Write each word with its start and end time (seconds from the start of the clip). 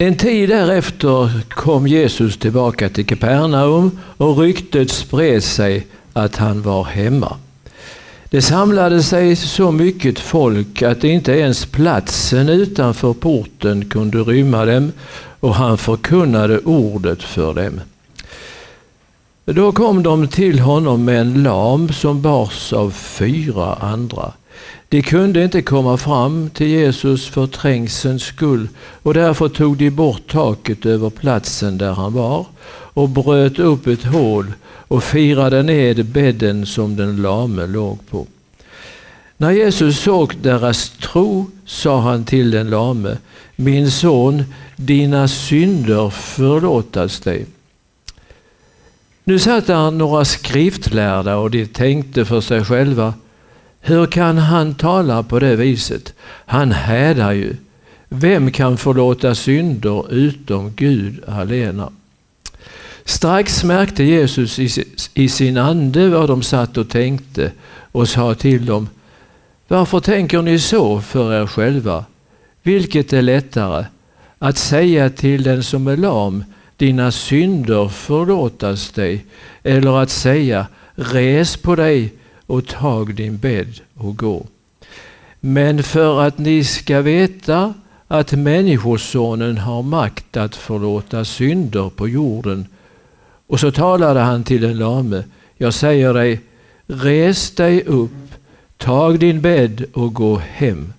En 0.00 0.16
tid 0.16 0.48
därefter 0.48 1.30
kom 1.48 1.86
Jesus 1.86 2.36
tillbaka 2.36 2.88
till 2.88 3.06
Kapernaum 3.06 3.98
och 4.16 4.38
ryktet 4.38 4.90
spred 4.90 5.44
sig 5.44 5.86
att 6.12 6.36
han 6.36 6.62
var 6.62 6.84
hemma. 6.84 7.36
Det 8.30 8.42
samlade 8.42 9.02
sig 9.02 9.36
så 9.36 9.70
mycket 9.70 10.18
folk 10.18 10.82
att 10.82 11.04
inte 11.04 11.32
ens 11.32 11.66
platsen 11.66 12.48
utanför 12.48 13.12
porten 13.12 13.84
kunde 13.84 14.18
rymma 14.18 14.64
dem 14.64 14.92
och 15.40 15.54
han 15.54 15.78
förkunnade 15.78 16.58
ordet 16.58 17.22
för 17.22 17.54
dem. 17.54 17.80
Då 19.44 19.72
kom 19.72 20.02
de 20.02 20.28
till 20.28 20.58
honom 20.58 21.04
med 21.04 21.20
en 21.20 21.42
lam 21.42 21.92
som 21.92 22.22
bars 22.22 22.72
av 22.72 22.90
fyra 22.90 23.74
andra. 23.74 24.32
De 24.88 25.02
kunde 25.02 25.44
inte 25.44 25.62
komma 25.62 25.96
fram 25.96 26.50
till 26.50 26.66
Jesus 26.66 27.28
för 27.28 27.46
trängselns 27.46 28.22
skull 28.22 28.68
och 29.02 29.14
därför 29.14 29.48
tog 29.48 29.76
de 29.76 29.90
bort 29.90 30.30
taket 30.30 30.86
över 30.86 31.10
platsen 31.10 31.78
där 31.78 31.92
han 31.92 32.12
var 32.12 32.46
och 32.70 33.08
bröt 33.08 33.58
upp 33.58 33.86
ett 33.86 34.04
hål 34.04 34.52
och 34.64 35.04
firade 35.04 35.62
ned 35.62 36.06
bädden 36.06 36.66
som 36.66 36.96
den 36.96 37.22
lame 37.22 37.66
låg 37.66 37.98
på. 38.10 38.26
När 39.36 39.50
Jesus 39.50 40.00
såg 40.00 40.36
deras 40.42 40.90
tro 40.90 41.50
sa 41.66 42.00
han 42.00 42.24
till 42.24 42.50
den 42.50 42.70
lame, 42.70 43.16
min 43.56 43.90
son, 43.90 44.44
dina 44.76 45.28
synder 45.28 46.10
förlåtas 46.10 47.20
dig. 47.20 47.46
Nu 49.24 49.38
satt 49.38 49.66
där 49.66 49.90
några 49.90 50.24
skriftlärda 50.24 51.36
och 51.36 51.50
de 51.50 51.66
tänkte 51.66 52.24
för 52.24 52.40
sig 52.40 52.64
själva, 52.64 53.14
hur 53.80 54.06
kan 54.06 54.38
han 54.38 54.74
tala 54.74 55.22
på 55.22 55.38
det 55.38 55.56
viset? 55.56 56.14
Han 56.46 56.72
hädar 56.72 57.32
ju. 57.32 57.56
Vem 58.08 58.50
kan 58.50 58.76
förlåta 58.76 59.34
synder 59.34 60.12
utom 60.12 60.72
Gud 60.76 61.24
alena? 61.26 61.92
Strax 63.04 63.64
märkte 63.64 64.04
Jesus 64.04 64.58
i 65.14 65.28
sin 65.28 65.56
ande 65.56 66.08
vad 66.08 66.28
de 66.28 66.42
satt 66.42 66.76
och 66.76 66.88
tänkte 66.88 67.52
och 67.92 68.08
sa 68.08 68.34
till 68.34 68.66
dem, 68.66 68.88
varför 69.68 70.00
tänker 70.00 70.42
ni 70.42 70.58
så 70.58 71.00
för 71.00 71.42
er 71.42 71.46
själva? 71.46 72.04
Vilket 72.62 73.12
är 73.12 73.22
lättare, 73.22 73.84
att 74.38 74.58
säga 74.58 75.10
till 75.10 75.42
den 75.42 75.62
som 75.62 75.86
är 75.86 75.96
lam, 75.96 76.44
dina 76.76 77.10
synder 77.12 77.88
förlåtas 77.88 78.90
dig, 78.90 79.24
eller 79.62 80.02
att 80.02 80.10
säga, 80.10 80.66
res 80.94 81.56
på 81.56 81.76
dig 81.76 82.12
och 82.48 82.66
tag 82.66 83.14
din 83.14 83.36
bädd 83.36 83.80
och 83.94 84.16
gå. 84.16 84.46
Men 85.40 85.82
för 85.82 86.20
att 86.20 86.38
ni 86.38 86.64
ska 86.64 87.00
veta 87.00 87.74
att 88.08 88.32
Människosonen 88.32 89.58
har 89.58 89.82
makt 89.82 90.36
att 90.36 90.56
förlåta 90.56 91.24
synder 91.24 91.90
på 91.96 92.08
jorden. 92.08 92.66
Och 93.46 93.60
så 93.60 93.70
talade 93.70 94.20
han 94.20 94.44
till 94.44 94.60
den 94.60 94.78
lame. 94.78 95.24
Jag 95.56 95.74
säger 95.74 96.14
dig, 96.14 96.40
res 96.86 97.50
dig 97.50 97.82
upp, 97.84 98.34
tag 98.76 99.18
din 99.18 99.40
bädd 99.40 99.84
och 99.92 100.14
gå 100.14 100.36
hem. 100.36 100.92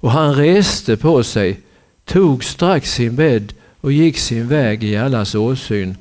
Och 0.00 0.10
han 0.10 0.34
reste 0.34 0.96
på 0.96 1.22
sig, 1.22 1.60
tog 2.04 2.44
strax 2.44 2.92
sin 2.92 3.16
bädd 3.16 3.52
och 3.80 3.92
gick 3.92 4.18
sin 4.18 4.48
väg 4.48 4.84
i 4.84 4.96
allas 4.96 5.34
åsyn, 5.34 5.96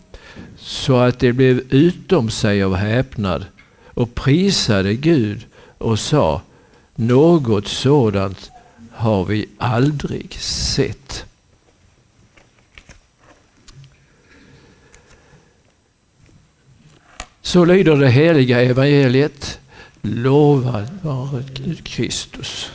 så 0.58 0.98
att 0.98 1.20
det 1.20 1.34
blev 1.34 1.62
utom 1.70 2.30
sig 2.30 2.64
av 2.64 2.76
häpnad 2.76 3.46
och 3.94 4.16
prisade 4.16 4.96
Gud 4.96 5.46
och 5.78 6.00
sa 6.00 6.42
något 6.96 7.68
sådant 7.68 8.52
har 8.92 9.26
vi 9.26 9.46
aldrig 9.58 10.34
sett. 10.40 11.26
Så 17.42 17.66
lyder 17.66 17.96
det 17.96 18.10
heliga 18.10 18.62
evangeliet. 18.62 19.60
Lovad 20.02 20.90
vare 21.02 21.44
Gud 21.54 21.84
Kristus. 21.84 22.72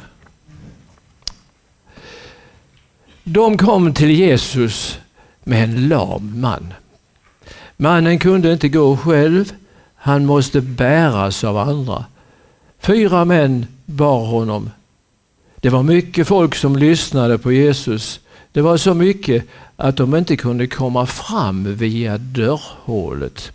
De 3.24 3.58
kom 3.58 3.94
till 3.94 4.10
Jesus 4.10 4.98
med 5.44 5.64
en 5.64 5.88
lam 5.88 6.40
man. 6.40 6.74
Mannen 7.76 8.18
kunde 8.18 8.52
inte 8.52 8.68
gå 8.68 8.96
själv. 8.96 9.52
Han 10.04 10.26
måste 10.26 10.60
bäras 10.60 11.44
av 11.44 11.56
andra. 11.56 12.04
Fyra 12.78 13.24
män 13.24 13.66
bar 13.84 14.24
honom. 14.24 14.70
Det 15.56 15.70
var 15.70 15.82
mycket 15.82 16.28
folk 16.28 16.54
som 16.54 16.76
lyssnade 16.76 17.38
på 17.38 17.52
Jesus. 17.52 18.20
Det 18.52 18.60
var 18.60 18.76
så 18.76 18.94
mycket 18.94 19.44
att 19.76 19.96
de 19.96 20.16
inte 20.16 20.36
kunde 20.36 20.66
komma 20.66 21.06
fram 21.06 21.74
via 21.76 22.18
dörrhålet. 22.18 23.52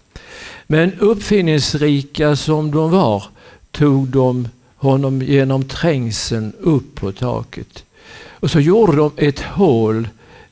Men 0.68 0.94
uppfinningsrika 0.94 2.36
som 2.36 2.72
de 2.72 2.92
var 2.92 3.24
tog 3.72 4.08
de 4.08 4.48
honom 4.76 5.22
genom 5.22 5.64
trängseln 5.64 6.54
upp 6.60 6.96
på 6.96 7.12
taket. 7.12 7.84
Och 8.30 8.52
så 8.52 8.60
gjorde 8.60 8.96
de 8.96 9.12
ett 9.18 9.40
hål 9.40 10.08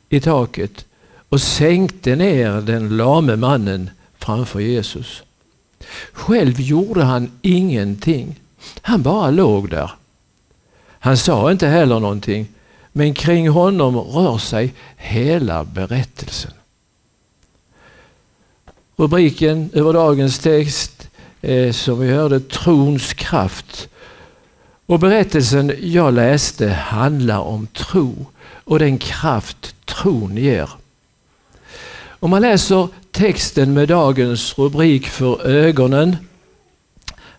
i 0.09 0.19
taket 0.19 0.85
och 1.29 1.41
sänkte 1.41 2.15
ner 2.15 2.61
den 2.61 2.97
lame 2.97 3.35
mannen 3.35 3.89
framför 4.17 4.59
Jesus. 4.59 5.23
Själv 6.11 6.61
gjorde 6.61 7.03
han 7.03 7.31
ingenting. 7.41 8.39
Han 8.81 9.01
bara 9.01 9.29
låg 9.29 9.69
där. 9.69 9.91
Han 10.99 11.17
sa 11.17 11.51
inte 11.51 11.67
heller 11.67 11.99
någonting, 11.99 12.47
men 12.91 13.13
kring 13.13 13.49
honom 13.49 13.97
rör 13.97 14.37
sig 14.37 14.73
hela 14.97 15.63
berättelsen. 15.63 16.51
Rubriken 18.95 19.69
över 19.73 19.93
dagens 19.93 20.39
text 20.39 21.09
är 21.41 21.71
som 21.71 21.99
vi 21.99 22.11
hörde 22.11 22.39
Trons 22.39 23.13
kraft. 23.13 23.89
Och 24.85 24.99
berättelsen 24.99 25.73
jag 25.79 26.13
läste 26.13 26.67
handlar 26.69 27.39
om 27.39 27.67
tro 27.67 28.25
och 28.63 28.79
den 28.79 28.97
kraft 28.97 29.75
tron 29.85 30.37
ger. 30.37 30.69
Om 32.19 32.29
man 32.29 32.41
läser 32.41 32.87
texten 33.17 33.73
med 33.73 33.87
dagens 33.87 34.57
rubrik 34.57 35.07
för 35.07 35.47
ögonen 35.47 36.17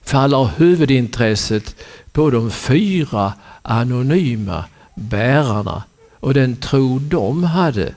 faller 0.03 0.50
huvudintresset 0.56 1.77
på 2.12 2.31
de 2.31 2.50
fyra 2.50 3.33
anonyma 3.62 4.65
bärarna 4.94 5.83
och 6.21 6.34
den 6.34 6.56
tro 6.56 6.99
de 6.99 7.44
hade. 7.44 7.94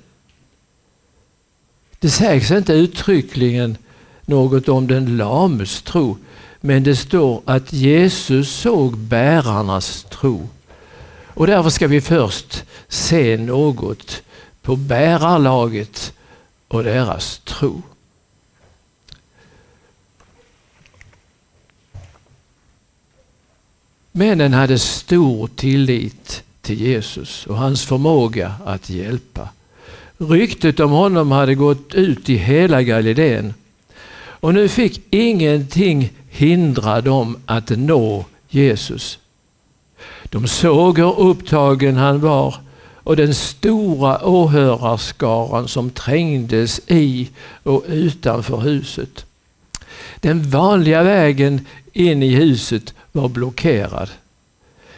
Det 2.00 2.09
sägs 2.09 2.52
inte 2.52 2.74
uttryckligen 2.74 3.78
något 4.25 4.70
om 4.70 4.88
den 4.88 5.18
lames 5.18 5.81
tro, 5.81 6.18
men 6.59 6.84
det 6.84 6.96
står 6.96 7.41
att 7.46 7.74
Jesus 7.74 8.50
såg 8.50 8.97
bärarnas 8.97 10.06
tro. 10.09 10.50
Och 11.28 11.47
därför 11.47 11.70
ska 11.70 11.88
vi 11.88 12.02
först 12.02 12.64
se 12.88 13.38
något 13.38 14.22
på 14.62 14.75
bärarlaget 14.75 16.14
och 16.72 16.84
deras 16.84 17.38
tro. 17.38 17.82
Männen 24.12 24.54
hade 24.54 24.80
stor 24.80 25.48
tillit 25.48 26.44
till 26.62 26.82
Jesus 26.82 27.46
och 27.46 27.58
hans 27.58 27.86
förmåga 27.86 28.54
att 28.66 28.90
hjälpa. 28.90 29.50
Ryktet 30.18 30.80
om 30.80 30.92
honom 30.92 31.32
hade 31.32 31.56
gått 31.56 31.94
ut 31.94 32.30
i 32.30 32.36
hela 32.36 32.84
Galileen 32.84 33.53
och 34.14 34.53
nu 34.53 34.68
fick 34.68 35.02
ingenting 35.09 36.14
hindra 36.30 37.02
dem 37.02 37.38
att 37.46 37.70
nå 37.70 38.26
Jesus. 38.50 39.20
De 40.24 40.48
såg 40.48 40.98
hur 40.98 41.20
upptagen 41.20 41.96
han 41.96 42.20
var 42.20 42.56
och 43.04 43.16
den 43.16 43.34
stora 43.34 44.26
åhörarskaran 44.26 45.68
som 45.68 45.90
trängdes 45.90 46.82
i 46.88 47.30
och 47.64 47.84
utanför 47.88 48.58
huset. 48.58 49.26
Den 50.20 50.50
vanliga 50.50 51.03
vägen 51.03 51.66
in 51.94 52.24
i 52.24 52.36
huset 52.36 52.94
var 53.12 53.30
blockerad. 53.30 54.09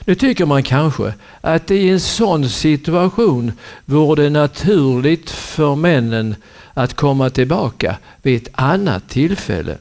Nu 0.06 0.16
tycker 0.16 0.46
man 0.46 0.64
kanske 0.64 1.14
att 1.42 1.72
i 1.72 1.90
en 1.90 2.00
sån 2.00 2.50
situation 2.50 3.52
vore 3.86 4.24
det 4.24 4.30
naturligt 4.30 5.30
för 5.30 5.76
männen 5.76 6.36
att 6.74 6.94
komma 6.94 7.30
tillbaka 7.30 7.98
vid 8.22 8.42
ett 8.42 8.50
annat 8.54 9.10
tillfälle. 9.10 9.78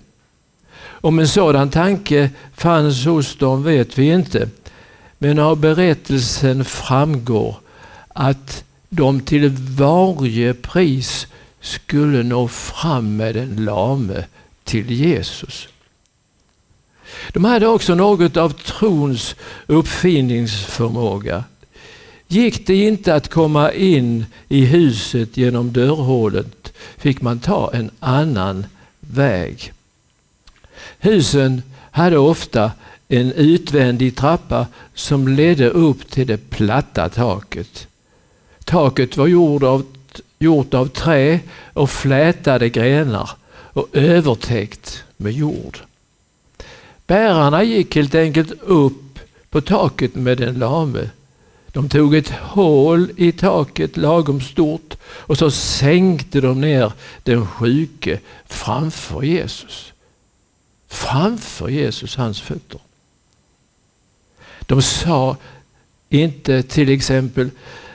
Om 0.85 1.19
en 1.19 1.29
sådan 1.29 1.71
tanke 1.71 2.31
fanns 2.55 3.07
hos 3.07 3.37
dem 3.37 3.63
vet 3.63 3.99
vi 3.99 4.13
inte. 4.13 4.49
Men 5.19 5.39
av 5.39 5.61
berättelsen 5.61 6.65
framgår 6.65 7.57
att 8.13 8.65
de 8.89 9.21
till 9.21 9.49
varje 9.77 10.55
pris 10.55 11.27
skulle 11.61 12.23
nå 12.23 12.49
fram 12.49 13.17
med 13.17 13.35
den 13.35 13.65
lame 13.65 14.25
till 14.65 14.91
Jesus. 14.91 15.69
De 17.33 17.45
hade 17.45 17.67
också 17.67 17.95
något 17.95 18.37
av 18.37 18.51
trons 18.51 19.37
uppfinningsförmåga. 19.67 21.45
Gick 22.29 22.67
det 22.67 22.75
inte 22.75 23.15
att 23.15 23.29
komma 23.29 23.73
in 23.73 24.27
i 24.49 24.65
huset 24.65 25.37
genom 25.37 25.73
dörrhålet 25.73 26.73
fick 26.97 27.21
man 27.23 27.39
ta 27.39 27.71
en 27.75 27.91
annan 28.01 28.67
väg. 29.01 29.73
Husen 30.99 31.63
hade 31.91 32.19
ofta 32.19 32.73
en 33.09 33.33
utvändig 33.33 34.17
trappa 34.17 34.67
som 34.95 35.29
ledde 35.29 35.71
upp 35.71 36.11
till 36.11 36.27
det 36.27 36.51
platta 36.51 37.09
taket. 37.09 37.89
Taket 38.65 39.17
var 39.17 39.27
gjort 39.27 39.63
av, 39.63 39.87
gjort 40.39 40.75
av 40.75 40.87
trä 40.87 41.41
och 41.73 41.91
flätade 41.91 42.69
grenar 42.69 43.31
och 43.49 43.89
övertäckt 43.93 45.05
med 45.17 45.33
jord. 45.33 45.79
Bärarna 47.07 47.63
gick 47.63 47.97
helt 47.97 48.15
enkelt 48.15 48.53
upp 48.61 49.19
på 49.51 49.61
taket 49.61 50.15
med 50.15 50.39
den 50.39 50.55
lame. 50.55 51.11
De 51.67 51.89
tog 51.89 52.15
ett 52.15 52.31
hål 52.31 53.11
i 53.17 53.33
taket 53.33 53.97
lagom 53.97 54.41
stort 54.41 54.97
och 55.05 55.39
så 55.39 55.51
sänkte 55.51 56.41
de 56.41 56.61
ner 56.61 56.93
den 57.23 57.47
sjuke 57.47 58.21
framför 58.47 59.23
Jesus. 59.23 59.93
Framför 60.89 61.69
Jesus, 61.69 62.17
hans 62.17 62.41
fötter. 62.41 62.81
De 64.61 64.83
sa 64.83 65.37
inte 66.09 66.63
till 66.63 66.89
exempel 66.89 67.51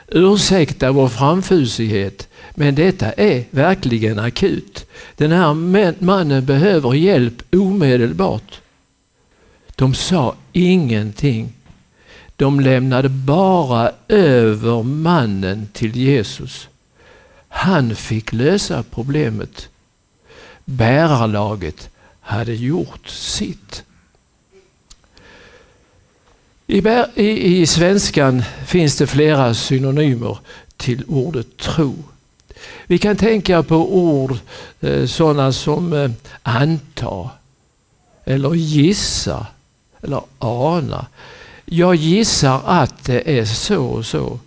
ursäkta 0.08 0.92
vår 0.92 1.08
framfusighet, 1.08 2.28
men 2.54 2.74
detta 2.74 3.12
är 3.12 3.44
verkligen 3.50 4.18
akut. 4.18 4.86
Den 5.16 5.32
här 5.32 5.54
mannen 6.04 6.44
behöver 6.44 6.94
hjälp 6.94 7.54
omedelbart. 7.54 8.60
De 9.76 9.94
sa 9.94 10.34
ingenting. 10.52 11.52
De 12.36 12.60
lämnade 12.60 13.08
bara 13.08 13.92
över 14.08 14.82
mannen 14.82 15.68
till 15.72 15.96
Jesus. 15.96 16.68
Han 17.48 17.96
fick 17.96 18.32
lösa 18.32 18.84
problemet. 18.90 19.68
Bärarlaget 20.64 21.90
hade 22.20 22.54
gjort 22.54 23.08
sitt. 23.08 23.84
I, 26.70 26.82
i, 27.14 27.60
I 27.60 27.66
svenskan 27.66 28.42
finns 28.66 28.96
det 28.96 29.06
flera 29.06 29.54
synonymer 29.54 30.38
till 30.76 31.04
ordet 31.08 31.56
tro. 31.56 31.94
Vi 32.86 32.98
kan 32.98 33.16
tänka 33.16 33.62
på 33.62 33.96
ord 33.96 34.36
eh, 34.80 35.06
sådana 35.06 35.52
som 35.52 35.92
eh, 35.92 36.10
anta, 36.42 37.30
eller 38.24 38.54
gissa, 38.54 39.46
eller 40.02 40.20
ana. 40.38 41.06
Jag 41.64 41.94
gissar 41.94 42.62
att 42.64 43.04
det 43.04 43.38
är 43.38 43.44
så 43.44 43.84
och 43.84 44.06
så. 44.06 44.38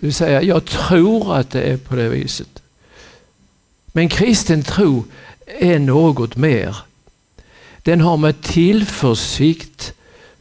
Det 0.00 0.06
vill 0.06 0.14
säga, 0.14 0.42
jag 0.42 0.64
tror 0.64 1.36
att 1.36 1.50
det 1.50 1.62
är 1.62 1.76
på 1.76 1.96
det 1.96 2.08
viset. 2.08 2.62
Men 3.86 4.08
kristen 4.08 4.62
tro 4.62 5.04
är 5.46 5.78
något 5.78 6.36
mer. 6.36 6.76
Den 7.82 8.00
har 8.00 8.16
med 8.16 8.42
tillförsikt 8.42 9.92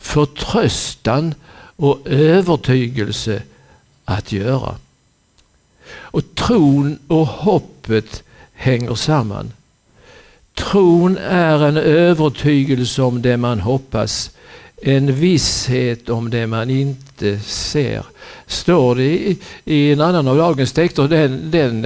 förtröstan 0.05 1.33
och 1.75 1.99
övertygelse 2.05 3.41
att 4.05 4.31
göra. 4.31 4.75
Och 5.93 6.35
tron 6.35 6.99
och 7.07 7.27
hoppet 7.27 8.23
hänger 8.53 8.95
samman. 8.95 9.51
Tron 10.53 11.17
är 11.17 11.63
en 11.63 11.77
övertygelse 11.77 13.01
om 13.01 13.21
det 13.21 13.37
man 13.37 13.59
hoppas, 13.59 14.31
en 14.81 15.15
visshet 15.15 16.09
om 16.09 16.29
det 16.29 16.47
man 16.47 16.69
inte 16.69 17.39
ser. 17.39 18.05
Står 18.47 18.95
det 18.95 19.03
i, 19.03 19.37
i 19.65 19.91
en 19.91 20.01
annan 20.01 20.27
av 20.27 20.37
dagens 20.37 20.73
texter, 20.73 21.07
den, 21.07 21.51
den 21.51 21.85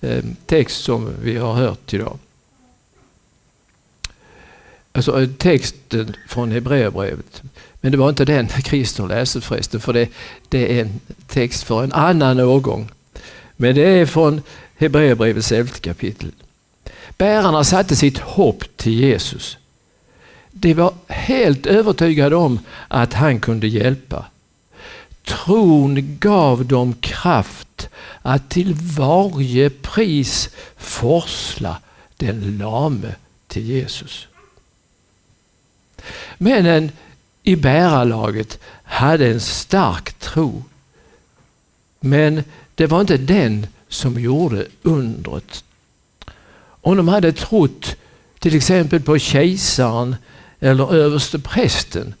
eh, 0.00 0.24
text 0.46 0.84
som 0.84 1.10
vi 1.22 1.36
har 1.36 1.54
hört 1.54 1.94
idag. 1.94 2.18
Alltså 4.96 5.22
eh, 5.22 5.28
texten 5.28 6.16
från 6.28 6.52
Hebreerbrevet. 6.52 7.42
Men 7.80 7.92
det 7.92 7.98
var 7.98 8.08
inte 8.08 8.24
den 8.24 8.48
Kristus 8.48 9.08
läste 9.08 9.40
förresten, 9.40 9.80
för 9.80 9.92
det, 9.92 10.08
det 10.48 10.78
är 10.78 10.82
en 10.82 11.00
text 11.26 11.62
för 11.62 11.84
en 11.84 11.92
annan 11.92 12.40
årgång. 12.40 12.90
Men 13.56 13.74
det 13.74 13.82
är 13.82 14.06
från 14.06 14.42
Hebreerbrevets 14.76 15.52
elfte 15.52 15.80
kapitel. 15.80 16.32
Bärarna 17.18 17.64
satte 17.64 17.96
sitt 17.96 18.18
hopp 18.18 18.64
till 18.76 18.92
Jesus. 18.92 19.58
De 20.50 20.74
var 20.74 20.94
helt 21.06 21.66
övertygade 21.66 22.36
om 22.36 22.58
att 22.88 23.12
han 23.12 23.40
kunde 23.40 23.68
hjälpa. 23.68 24.24
Tron 25.24 26.18
gav 26.18 26.66
dem 26.66 26.94
kraft 27.00 27.88
att 28.22 28.50
till 28.50 28.74
varje 28.74 29.70
pris 29.70 30.50
forsla 30.76 31.78
den 32.16 32.58
lame 32.58 33.14
till 33.48 33.62
Jesus. 33.62 34.28
Männen 36.38 36.90
i 37.42 37.56
bärarlaget 37.56 38.58
hade 38.84 39.26
en 39.26 39.40
stark 39.40 40.12
tro. 40.18 40.64
Men 42.00 42.44
det 42.74 42.86
var 42.86 43.00
inte 43.00 43.16
den 43.16 43.66
som 43.88 44.20
gjorde 44.20 44.66
undret. 44.82 45.64
Om 46.58 46.96
de 46.96 47.08
hade 47.08 47.32
trott 47.32 47.96
till 48.38 48.56
exempel 48.56 49.00
på 49.00 49.18
kejsaren 49.18 50.16
eller 50.60 50.94
översteprästen 50.94 52.14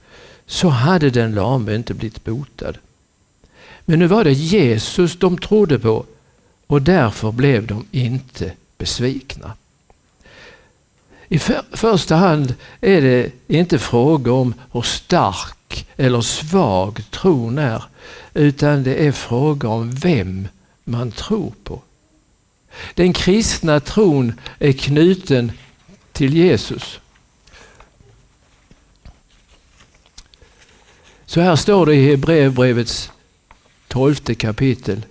så 0.46 0.68
hade 0.68 1.10
den 1.10 1.34
lame 1.34 1.74
inte 1.74 1.94
blivit 1.94 2.24
botad. 2.24 2.78
Men 3.84 3.98
nu 3.98 4.06
var 4.06 4.24
det 4.24 4.32
Jesus 4.32 5.18
de 5.18 5.38
trodde 5.38 5.78
på 5.78 6.04
och 6.66 6.82
därför 6.82 7.32
blev 7.32 7.66
de 7.66 7.86
inte 7.90 8.52
besvikna. 8.78 9.52
I 11.28 11.38
för, 11.38 11.62
första 11.72 12.16
hand 12.16 12.54
är 12.80 13.02
det 13.02 13.30
inte 13.46 13.78
fråga 13.78 14.32
om 14.32 14.54
hur 14.72 14.82
stark 14.82 15.86
eller 15.96 16.20
svag 16.20 17.02
tron 17.10 17.58
är, 17.58 17.82
utan 18.34 18.82
det 18.82 19.06
är 19.06 19.12
fråga 19.12 19.68
om 19.68 19.90
vem 19.90 20.48
man 20.84 21.10
tror 21.10 21.52
på. 21.64 21.82
Den 22.94 23.12
kristna 23.12 23.80
tron 23.80 24.40
är 24.58 24.72
knuten 24.72 25.52
till 26.12 26.36
Jesus. 26.36 27.00
Så 31.26 31.40
här 31.40 31.56
står 31.56 31.86
det 31.86 31.94
i 31.94 32.10
Hebreerbrevets 32.10 33.10
tolfte 33.88 34.34
kapitel. 34.34 35.02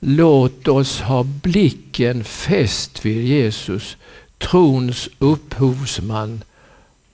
Låt 0.00 0.68
oss 0.68 1.00
ha 1.00 1.22
blicken 1.22 2.24
fäst 2.24 3.04
vid 3.04 3.24
Jesus 3.24 3.96
trons 4.38 5.08
upphovsman 5.18 6.44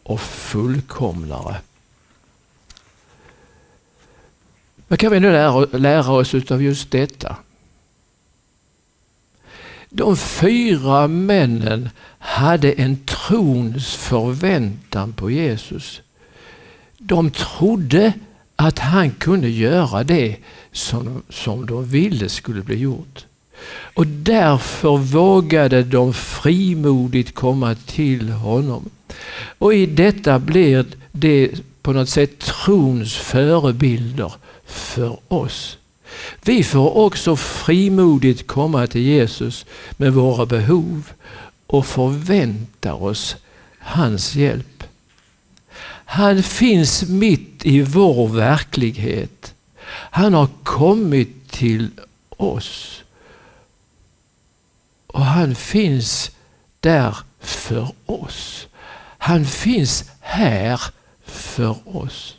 och 0.03 0.21
fullkomnare. 0.21 1.57
Vad 4.89 4.99
kan 4.99 5.13
vi 5.13 5.21
nu 5.21 5.33
lära, 5.33 5.79
lära 5.79 6.13
oss 6.13 6.35
av 6.35 6.63
just 6.63 6.91
detta? 6.91 7.37
De 9.91 10.17
fyra 10.17 11.09
männen 11.09 11.91
hade 12.19 12.73
en 12.73 12.97
trons 12.97 13.95
förväntan 13.95 15.13
på 15.13 15.31
Jesus. 15.31 16.01
De 16.99 17.31
trodde 17.31 18.13
att 18.57 18.79
han 18.79 19.11
kunde 19.11 19.49
göra 19.49 20.05
det 20.05 20.37
som, 20.73 21.23
som 21.29 21.67
de 21.67 21.89
ville 21.89 22.29
skulle 22.29 22.63
bli 22.63 22.77
gjort. 22.77 23.27
Och 23.69 24.07
därför 24.07 24.97
vågade 24.97 25.83
de 25.83 26.15
frimodigt 26.15 27.35
komma 27.35 27.75
till 27.75 28.31
honom. 28.31 28.91
Och 29.59 29.75
i 29.75 29.87
detta 29.87 30.39
blir 30.39 30.87
det 31.13 31.51
på 31.83 31.93
något 31.93 32.09
sätt 32.09 32.39
trons 32.39 33.15
förebilder 33.15 34.33
för 34.65 35.19
oss. 35.29 35.79
Vi 36.45 36.65
får 36.65 36.97
också 36.97 37.37
frimodigt 37.37 38.47
komma 38.47 38.87
till 38.87 39.01
Jesus 39.01 39.67
med 39.97 40.13
våra 40.13 40.47
behov 40.47 41.13
och 41.67 41.87
förväntar 41.87 43.03
oss 43.03 43.37
hans 43.79 44.35
hjälp. 44.35 44.85
Han 46.05 46.43
finns 46.43 47.09
mitt 47.09 47.67
i 47.67 47.83
vår 47.83 48.29
verklighet. 48.29 49.55
Han 49.91 50.35
har 50.35 50.49
kommit 50.63 51.51
till 51.51 51.91
oss. 52.37 52.94
Och 55.15 55.25
han 55.25 55.55
finns 55.55 56.31
där 56.81 57.17
för 57.41 57.89
oss. 58.07 58.67
Han 59.19 59.45
finns 59.45 60.11
här 60.21 60.81
för 61.25 61.77
oss. 61.85 62.37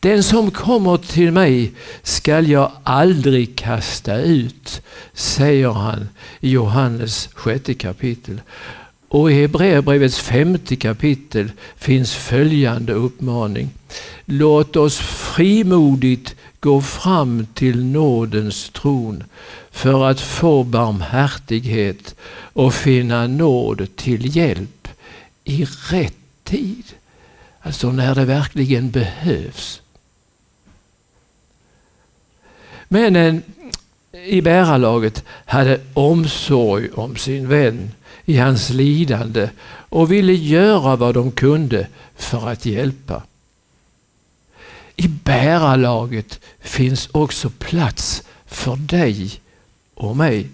Den 0.00 0.22
som 0.22 0.50
kommer 0.50 0.96
till 0.96 1.32
mig 1.32 1.72
skall 2.02 2.48
jag 2.48 2.72
aldrig 2.82 3.58
kasta 3.58 4.16
ut, 4.16 4.82
säger 5.12 5.70
han 5.70 6.08
i 6.40 6.50
Johannes 6.50 7.28
sjätte 7.34 7.74
kapitel. 7.74 8.40
Och 9.08 9.32
i 9.32 9.34
Hebreerbrevets 9.34 10.18
femte 10.18 10.76
kapitel 10.76 11.52
finns 11.76 12.14
följande 12.14 12.92
uppmaning. 12.92 13.70
Låt 14.24 14.76
oss 14.76 14.98
frimodigt 14.98 16.34
gå 16.60 16.80
fram 16.80 17.46
till 17.54 17.84
nådens 17.84 18.68
tron 18.68 19.24
för 19.74 20.04
att 20.04 20.20
få 20.20 20.64
barmhärtighet 20.64 22.14
och 22.52 22.74
finna 22.74 23.26
nåd 23.26 23.96
till 23.96 24.36
hjälp 24.36 24.88
i 25.44 25.64
rätt 25.64 26.16
tid. 26.44 26.84
Alltså 27.60 27.92
när 27.92 28.14
det 28.14 28.24
verkligen 28.24 28.90
behövs. 28.90 29.82
Männen 32.88 33.42
i 34.12 34.40
bärarlaget 34.40 35.24
hade 35.44 35.80
omsorg 35.94 36.90
om 36.90 37.16
sin 37.16 37.48
vän 37.48 37.90
i 38.24 38.36
hans 38.36 38.70
lidande 38.70 39.50
och 39.66 40.12
ville 40.12 40.32
göra 40.32 40.96
vad 40.96 41.14
de 41.14 41.30
kunde 41.32 41.88
för 42.16 42.48
att 42.48 42.66
hjälpa. 42.66 43.22
I 44.96 45.08
bärarlaget 45.08 46.40
finns 46.60 47.08
också 47.12 47.50
plats 47.50 48.22
för 48.46 48.76
dig 48.76 49.40
och 50.04 50.16
mig. 50.16 50.50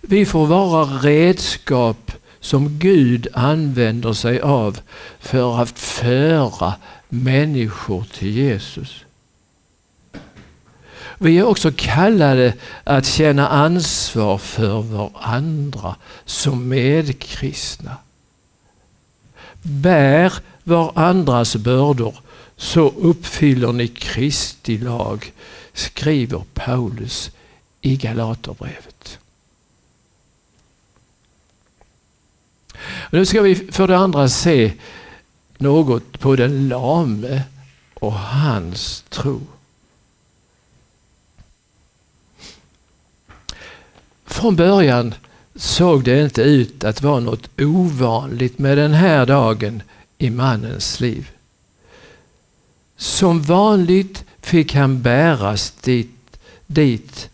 Vi 0.00 0.26
får 0.26 0.46
vara 0.46 0.84
redskap 0.84 2.12
som 2.40 2.78
Gud 2.78 3.28
använder 3.34 4.12
sig 4.12 4.40
av 4.40 4.80
för 5.18 5.62
att 5.62 5.78
föra 5.78 6.74
människor 7.08 8.04
till 8.12 8.30
Jesus. 8.30 9.04
Vi 11.18 11.38
är 11.38 11.44
också 11.44 11.72
kallade 11.76 12.54
att 12.84 13.06
känna 13.06 13.48
ansvar 13.48 14.38
för 14.38 14.82
varandra 14.82 15.96
som 16.24 16.68
medkristna. 16.68 17.96
Bär 19.62 20.32
varandras 20.64 21.56
bördor 21.56 22.14
så 22.56 22.88
uppfyller 22.88 23.72
ni 23.72 23.88
Kristi 23.88 24.78
lag, 24.78 25.32
skriver 25.72 26.42
Paulus 26.54 27.30
i 27.80 27.96
Galaterbrevet. 27.96 29.18
Nu 33.10 33.26
ska 33.26 33.42
vi 33.42 33.54
för 33.54 33.88
det 33.88 33.96
andra 33.96 34.28
se 34.28 34.72
något 35.58 36.20
på 36.20 36.36
den 36.36 36.68
lame 36.68 37.42
och 37.94 38.12
hans 38.12 39.04
tro. 39.08 39.40
Från 44.24 44.56
början 44.56 45.14
såg 45.54 46.04
det 46.04 46.22
inte 46.22 46.42
ut 46.42 46.84
att 46.84 47.02
vara 47.02 47.20
något 47.20 47.60
ovanligt 47.60 48.58
med 48.58 48.78
den 48.78 48.92
här 48.92 49.26
dagen 49.26 49.82
i 50.18 50.30
mannens 50.30 51.00
liv. 51.00 51.30
Som 52.96 53.42
vanligt 53.42 54.24
fick 54.40 54.74
han 54.74 55.02
bäras 55.02 55.70
dit, 55.70 56.40
dit 56.66 57.30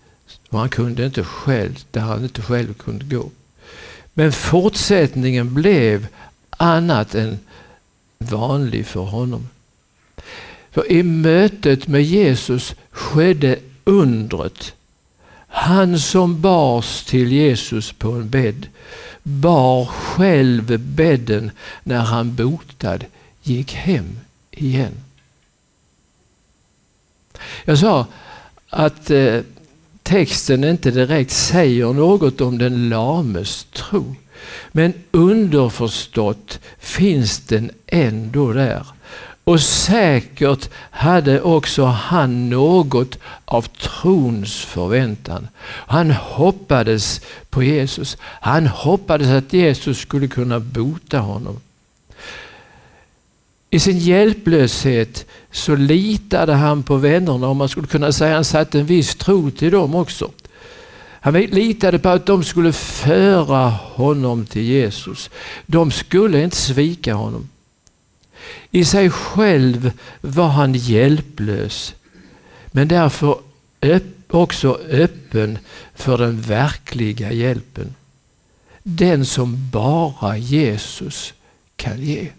och 0.54 0.61
han 0.61 0.68
kunde 0.68 1.06
inte 1.06 1.25
själv, 1.25 1.78
där 1.90 2.00
han 2.00 2.23
inte 2.23 2.42
själv 2.42 2.75
kunde 2.75 3.04
gå. 3.04 3.30
Men 4.12 4.32
fortsättningen 4.32 5.54
blev 5.54 6.06
annat 6.50 7.14
än 7.14 7.38
vanlig 8.18 8.87
för 8.87 9.00
honom. 9.00 9.49
För 10.70 10.92
i 10.92 11.02
mötet 11.02 11.87
med 11.87 12.02
Jesus 12.02 12.75
skedde 12.90 13.58
undret. 13.84 14.75
Han 15.49 15.99
som 15.99 16.40
bars 16.40 17.04
till 17.04 17.32
Jesus 17.32 17.92
på 17.92 18.11
en 18.12 18.30
bädd 18.30 18.66
bar 19.23 19.84
själv 19.84 20.78
bädden 20.80 21.50
när 21.82 22.00
han 22.00 22.34
botad 22.34 23.04
gick 23.42 23.73
hem 23.73 24.18
igen. 24.50 24.92
Jag 27.64 27.78
sa 27.78 28.06
att 28.68 29.11
eh, 29.11 29.40
texten 30.04 30.64
inte 30.64 30.90
direkt 30.90 31.30
säger 31.30 31.92
något 31.92 32.40
om 32.40 32.58
den 32.58 32.88
lames 32.88 33.66
tro. 33.73 34.14
Men 34.73 34.92
underförstått 35.11 36.61
finns 36.78 37.40
den 37.40 37.70
ändå 37.87 38.52
där. 38.52 38.87
Och 39.44 39.61
säkert 39.61 40.70
hade 40.90 41.40
också 41.40 41.84
han 41.84 42.50
något 42.50 43.18
av 43.44 43.62
trons 43.62 44.64
förväntan. 44.64 45.49
Han 45.66 46.11
hoppades 46.11 47.20
på 47.50 47.62
Jesus. 47.62 48.16
Han 48.23 48.66
hoppades 48.66 49.28
att 49.28 49.52
Jesus 49.52 49.99
skulle 49.99 50.28
kunna 50.28 50.61
bota 50.61 51.18
honom. 51.18 51.61
I 53.75 53.78
sin 53.78 53.99
hjälplöshet 53.99 55.26
så 55.50 55.76
litade 55.76 56.52
han 56.52 56.83
på 56.83 56.97
vännerna 56.97 57.49
och 57.49 57.57
man 57.57 57.69
skulle 57.69 57.87
kunna 57.87 58.12
säga 58.12 58.35
han 58.35 58.45
satte 58.45 58.81
en 58.81 58.87
viss 58.87 59.14
tro 59.14 59.50
till 59.50 59.73
dem 59.73 59.95
också. 59.95 60.31
Han 61.21 61.35
litade 61.35 61.99
på 61.99 62.09
att 62.09 62.26
de 62.26 62.45
skulle 62.45 62.73
föra 62.73 63.69
honom 63.69 64.47
till 64.47 64.62
Jesus. 64.62 65.31
De 65.66 65.90
skulle 65.90 66.43
inte 66.43 66.57
svika 66.57 67.14
honom. 67.14 67.49
I 68.71 68.85
sig 68.85 69.11
själv 69.11 69.93
var 70.21 70.49
han 70.49 70.75
hjälplös 70.75 71.95
men 72.66 72.88
därför 72.88 73.38
också 74.28 74.78
öppen 74.90 75.59
för 75.95 76.19
den 76.19 76.40
verkliga 76.40 77.33
hjälpen. 77.33 77.95
Den 78.83 79.26
som 79.26 79.71
bara 79.71 80.37
Jesus 80.37 81.35
kan 81.76 82.00
ge. 82.00 82.31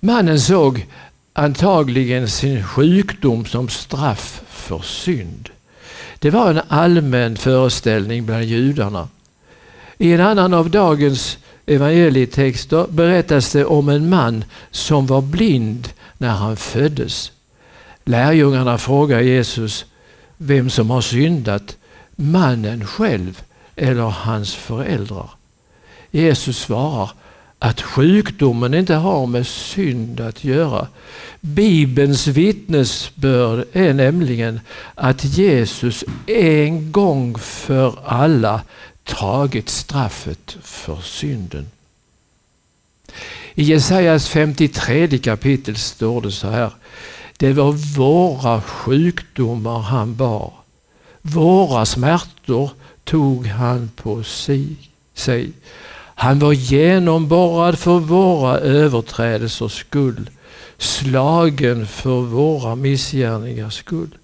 Mannen 0.00 0.40
såg 0.40 0.86
antagligen 1.32 2.28
sin 2.28 2.64
sjukdom 2.64 3.44
som 3.44 3.68
straff 3.68 4.42
för 4.48 4.78
synd. 4.82 5.48
Det 6.18 6.30
var 6.30 6.50
en 6.50 6.60
allmän 6.68 7.36
föreställning 7.36 8.26
bland 8.26 8.44
judarna. 8.44 9.08
I 9.98 10.12
en 10.12 10.20
annan 10.20 10.54
av 10.54 10.70
dagens 10.70 11.38
evangelietexter 11.66 12.86
berättas 12.90 13.52
det 13.52 13.64
om 13.64 13.88
en 13.88 14.08
man 14.08 14.44
som 14.70 15.06
var 15.06 15.22
blind 15.22 15.88
när 16.18 16.28
han 16.28 16.56
föddes. 16.56 17.32
Lärjungarna 18.04 18.78
frågar 18.78 19.20
Jesus 19.20 19.84
vem 20.36 20.70
som 20.70 20.90
har 20.90 21.00
syndat, 21.00 21.76
mannen 22.16 22.86
själv 22.86 23.42
eller 23.76 24.02
hans 24.02 24.54
föräldrar. 24.54 25.30
Jesus 26.10 26.58
svarar 26.58 27.10
att 27.62 27.80
sjukdomen 27.80 28.74
inte 28.74 28.94
har 28.94 29.26
med 29.26 29.46
synd 29.46 30.20
att 30.20 30.44
göra. 30.44 30.86
Bibelns 31.40 32.26
vittnesbörd 32.26 33.66
är 33.72 33.94
nämligen 33.94 34.60
att 34.94 35.24
Jesus 35.24 36.04
en 36.26 36.92
gång 36.92 37.38
för 37.38 37.98
alla 38.06 38.62
tagit 39.04 39.68
straffet 39.68 40.56
för 40.62 41.00
synden. 41.00 41.66
I 43.54 43.62
Jesajas 43.62 44.28
53 44.28 45.18
kapitel 45.18 45.76
står 45.76 46.20
det 46.20 46.32
så 46.32 46.48
här. 46.48 46.70
Det 47.36 47.52
var 47.52 47.72
våra 47.72 48.62
sjukdomar 48.62 49.80
han 49.80 50.14
bar. 50.16 50.52
Våra 51.22 51.86
smärtor 51.86 52.70
tog 53.04 53.46
han 53.46 53.90
på 53.96 54.22
sig. 54.22 54.76
Han 56.20 56.38
var 56.38 56.52
genomborrad 56.52 57.78
för 57.78 57.98
våra 57.98 58.58
överträdelsers 58.58 59.80
skull, 59.80 60.30
slagen 60.78 61.86
för 61.86 62.20
våra 62.20 62.74
missgärningars 62.74 63.74
skull. 63.74 64.18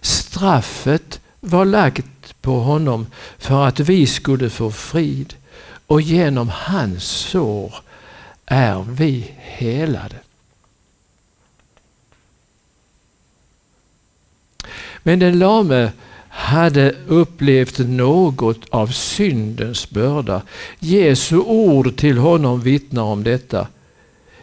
Straffet 0.00 1.20
var 1.40 1.64
lagt 1.64 2.40
på 2.42 2.60
honom 2.60 3.06
för 3.38 3.66
att 3.66 3.80
vi 3.80 4.06
skulle 4.06 4.50
få 4.50 4.70
frid 4.70 5.34
och 5.86 6.00
genom 6.00 6.48
hans 6.54 7.04
sår 7.04 7.74
är 8.46 8.82
vi 8.88 9.34
helade. 9.38 10.16
Men 15.02 15.18
den 15.18 15.38
lame 15.38 15.92
hade 16.34 16.94
upplevt 17.06 17.78
något 17.78 18.68
av 18.70 18.86
syndens 18.86 19.90
börda. 19.90 20.42
Jesu 20.78 21.36
ord 21.36 21.96
till 21.96 22.18
honom 22.18 22.60
vittnar 22.60 23.02
om 23.02 23.24
detta. 23.24 23.66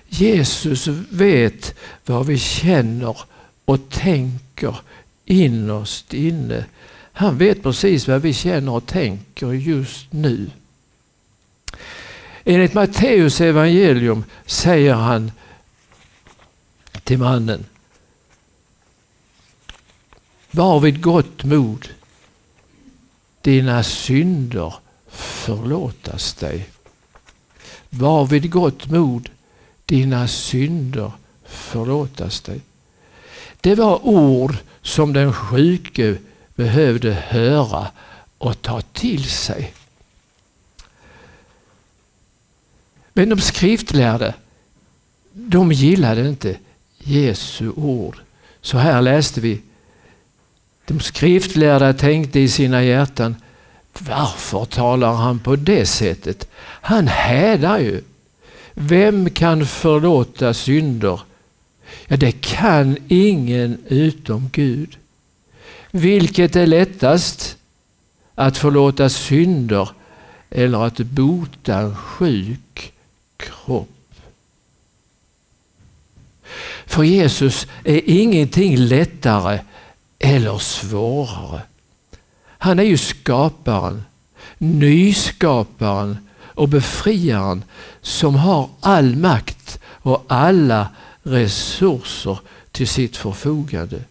Jesus 0.08 0.88
vet 1.10 1.76
vad 2.06 2.26
vi 2.26 2.38
känner 2.38 3.18
och 3.66 3.90
tänker 3.90 4.76
innerst 5.26 6.14
inne. 6.14 6.66
Han 7.14 7.38
vet 7.38 7.64
precis 7.64 8.08
vad 8.08 8.22
vi 8.22 8.34
känner 8.34 8.72
och 8.72 8.86
tänker 8.86 9.52
just 9.52 10.14
nu. 10.14 10.50
Enligt 12.44 12.74
Matteus 12.74 13.42
evangelium 13.42 14.24
säger 14.46 14.94
han 14.94 15.32
till 17.04 17.18
mannen 17.18 17.66
var 20.52 20.80
vid 20.80 21.02
gott 21.02 21.44
mod. 21.44 21.90
Dina 23.42 23.84
synder 23.84 24.74
förlåtas 25.08 26.34
dig. 26.34 26.70
Var 27.90 28.26
vid 28.26 28.52
gott 28.52 28.90
mod. 28.90 29.30
Dina 29.86 30.28
synder 30.28 31.12
förlåtas 31.46 32.42
dig. 32.42 32.62
Det 33.62 33.76
var 33.76 34.06
ord 34.08 34.56
som 34.82 35.14
den 35.14 35.34
sjuke 35.34 36.18
behövde 36.56 37.14
höra 37.14 37.88
och 38.38 38.62
ta 38.62 38.82
till 38.82 39.24
sig. 39.24 39.74
Men 43.14 43.30
de 43.30 43.42
skriftlärde, 43.42 44.34
de 45.34 45.72
gillade 45.72 46.30
inte 46.30 46.58
Jesu 46.98 47.70
ord. 47.70 48.18
Så 48.62 48.78
här 48.78 49.02
läste 49.02 49.42
vi. 49.42 49.62
De 50.90 51.00
skriftlärda 51.00 51.94
tänkte 51.94 52.40
i 52.40 52.48
sina 52.48 52.84
hjärtan, 52.84 53.36
varför 54.00 54.66
talar 54.66 55.14
han 55.14 55.40
på 55.40 55.56
det 55.56 55.86
sättet? 55.86 56.48
Han 56.62 57.08
hädar 57.08 57.80
ju. 57.80 58.02
Vem 58.74 59.30
kan 59.30 59.66
förlåta 59.66 60.54
synder? 60.54 61.22
Ja, 62.08 62.18
det 62.18 62.42
kan 62.42 62.98
ingen 63.08 63.78
utom 63.88 64.50
Gud. 64.52 64.98
Vilket 65.92 66.56
är 66.56 66.68
lättast? 66.68 67.58
Att 68.36 68.58
förlåta 68.58 69.10
synder 69.10 69.90
eller 70.50 70.86
att 70.86 70.98
bota 70.98 71.78
en 71.78 71.96
sjuk 71.96 72.94
kropp? 73.38 73.90
För 76.86 77.04
Jesus 77.04 77.68
är 77.84 78.02
ingenting 78.06 78.78
lättare 78.78 79.60
eller 80.20 80.58
svårare. 80.58 81.62
Han 82.48 82.80
är 82.80 82.84
ju 82.84 82.98
skaparen, 82.98 84.04
nyskaparen 84.58 86.18
och 86.42 86.70
befriaren 86.70 87.64
som 88.02 88.36
har 88.36 88.70
all 88.80 89.16
makt 89.16 89.80
och 89.86 90.26
alla 90.28 90.88
resurser 91.24 92.40
till 92.72 92.88
sitt 92.88 93.18
förfogande. 93.18 94.04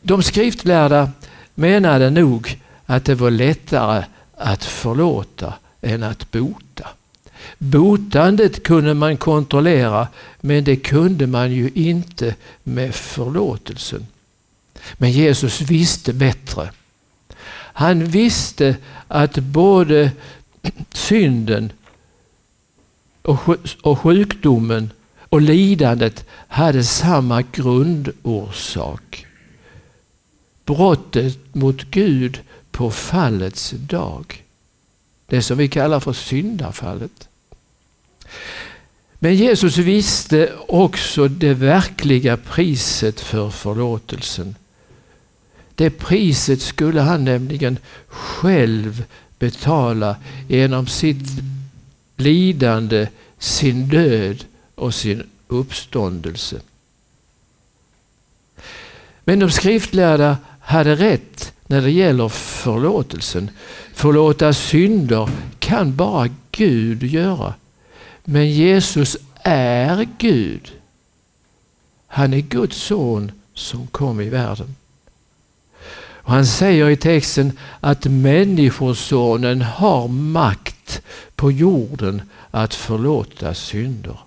De 0.00 0.22
skriftlärda 0.22 1.10
menade 1.54 2.10
nog 2.10 2.60
att 2.86 3.04
det 3.04 3.14
var 3.14 3.30
lättare 3.30 4.04
att 4.34 4.64
förlåta 4.64 5.54
än 5.80 6.02
att 6.02 6.30
bota. 6.30 6.88
Botandet 7.58 8.62
kunde 8.62 8.94
man 8.94 9.16
kontrollera 9.16 10.08
men 10.40 10.64
det 10.64 10.76
kunde 10.76 11.26
man 11.26 11.52
ju 11.52 11.70
inte 11.74 12.34
med 12.62 12.94
förlåtelsen. 12.94 14.06
Men 14.94 15.10
Jesus 15.10 15.60
visste 15.60 16.12
bättre. 16.12 16.70
Han 17.72 18.04
visste 18.04 18.76
att 19.08 19.38
både 19.38 20.10
synden 20.92 21.72
och 23.82 23.98
sjukdomen 23.98 24.90
och 25.28 25.40
lidandet 25.40 26.24
hade 26.48 26.84
samma 26.84 27.42
grundorsak. 27.42 29.26
Brottet 30.64 31.54
mot 31.54 31.82
Gud 31.82 32.40
på 32.70 32.90
fallets 32.90 33.70
dag. 33.70 34.44
Det 35.26 35.42
som 35.42 35.58
vi 35.58 35.68
kallar 35.68 36.00
för 36.00 36.12
syndafallet. 36.12 37.28
Men 39.18 39.34
Jesus 39.34 39.76
visste 39.78 40.52
också 40.68 41.28
det 41.28 41.54
verkliga 41.54 42.36
priset 42.36 43.20
för 43.20 43.50
förlåtelsen. 43.50 44.54
Det 45.78 45.90
priset 45.90 46.62
skulle 46.62 47.00
han 47.00 47.24
nämligen 47.24 47.78
själv 48.08 49.04
betala 49.38 50.16
genom 50.48 50.86
sitt 50.86 51.42
lidande, 52.16 53.08
sin 53.38 53.88
död 53.88 54.44
och 54.74 54.94
sin 54.94 55.22
uppståndelse. 55.48 56.60
Men 59.24 59.38
de 59.38 59.50
skriftlärda 59.50 60.36
hade 60.60 60.94
rätt 60.94 61.52
när 61.66 61.82
det 61.82 61.90
gäller 61.90 62.28
förlåtelsen. 62.28 63.50
Förlåta 63.94 64.52
synder 64.52 65.30
kan 65.58 65.96
bara 65.96 66.28
Gud 66.50 67.02
göra. 67.02 67.54
Men 68.24 68.50
Jesus 68.50 69.16
är 69.42 70.08
Gud. 70.18 70.72
Han 72.06 72.34
är 72.34 72.40
Guds 72.40 72.76
son 72.76 73.32
som 73.54 73.86
kom 73.86 74.20
i 74.20 74.28
världen. 74.28 74.74
Och 76.28 76.34
han 76.34 76.46
säger 76.46 76.90
i 76.90 76.96
texten 76.96 77.52
att 77.80 78.04
Människosonen 78.04 79.62
har 79.62 80.08
makt 80.08 81.02
på 81.36 81.52
jorden 81.52 82.22
att 82.50 82.74
förlåta 82.74 83.54
synder. 83.54 84.18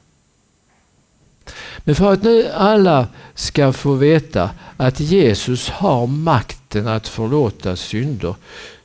Men 1.77 1.95
för 1.95 2.13
att 2.13 2.23
nu 2.23 2.47
alla 2.47 3.07
ska 3.35 3.73
få 3.73 3.93
veta 3.93 4.49
att 4.77 4.99
Jesus 4.99 5.69
har 5.69 6.07
makten 6.07 6.87
att 6.87 7.07
förlåta 7.07 7.75
synder 7.75 8.35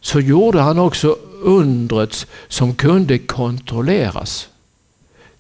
så 0.00 0.20
gjorde 0.20 0.60
han 0.60 0.78
också 0.78 1.16
undret 1.42 2.26
som 2.48 2.74
kunde 2.74 3.18
kontrolleras. 3.18 4.48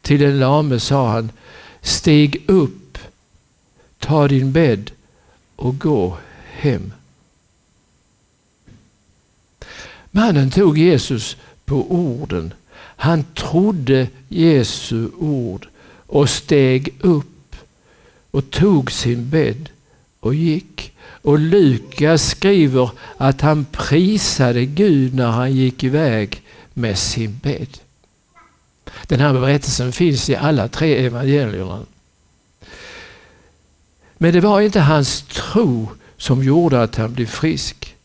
Till 0.02 0.20
den 0.20 0.38
lame 0.38 0.80
sa 0.80 1.08
han, 1.08 1.30
stig 1.80 2.44
upp, 2.46 2.98
ta 3.98 4.28
din 4.28 4.52
bädd 4.52 4.90
och 5.56 5.78
gå 5.78 6.16
hem. 6.50 6.92
Mannen 10.16 10.50
tog 10.50 10.78
Jesus 10.78 11.36
på 11.64 11.92
orden. 11.92 12.54
Han 12.78 13.24
trodde 13.34 14.08
Jesu 14.28 15.08
ord 15.18 15.68
och 16.06 16.30
steg 16.30 16.94
upp 17.00 17.56
och 18.30 18.50
tog 18.50 18.92
sin 18.92 19.30
bädd 19.30 19.68
och 20.20 20.34
gick. 20.34 20.92
Och 21.22 21.38
Lukas 21.38 22.28
skriver 22.28 22.90
att 23.16 23.40
han 23.40 23.64
prisade 23.64 24.64
Gud 24.64 25.14
när 25.14 25.30
han 25.30 25.52
gick 25.52 25.84
iväg 25.84 26.42
med 26.74 26.98
sin 26.98 27.40
bädd. 27.42 27.78
Den 29.06 29.20
här 29.20 29.32
berättelsen 29.32 29.92
finns 29.92 30.30
i 30.30 30.36
alla 30.36 30.68
tre 30.68 31.06
evangelierna. 31.06 31.80
Men 34.18 34.32
det 34.32 34.40
var 34.40 34.60
inte 34.60 34.80
hans 34.80 35.22
tro 35.22 35.88
som 36.16 36.44
gjorde 36.44 36.82
att 36.82 36.96
han 36.96 37.12
blev 37.12 37.26
frisk. 37.26 37.95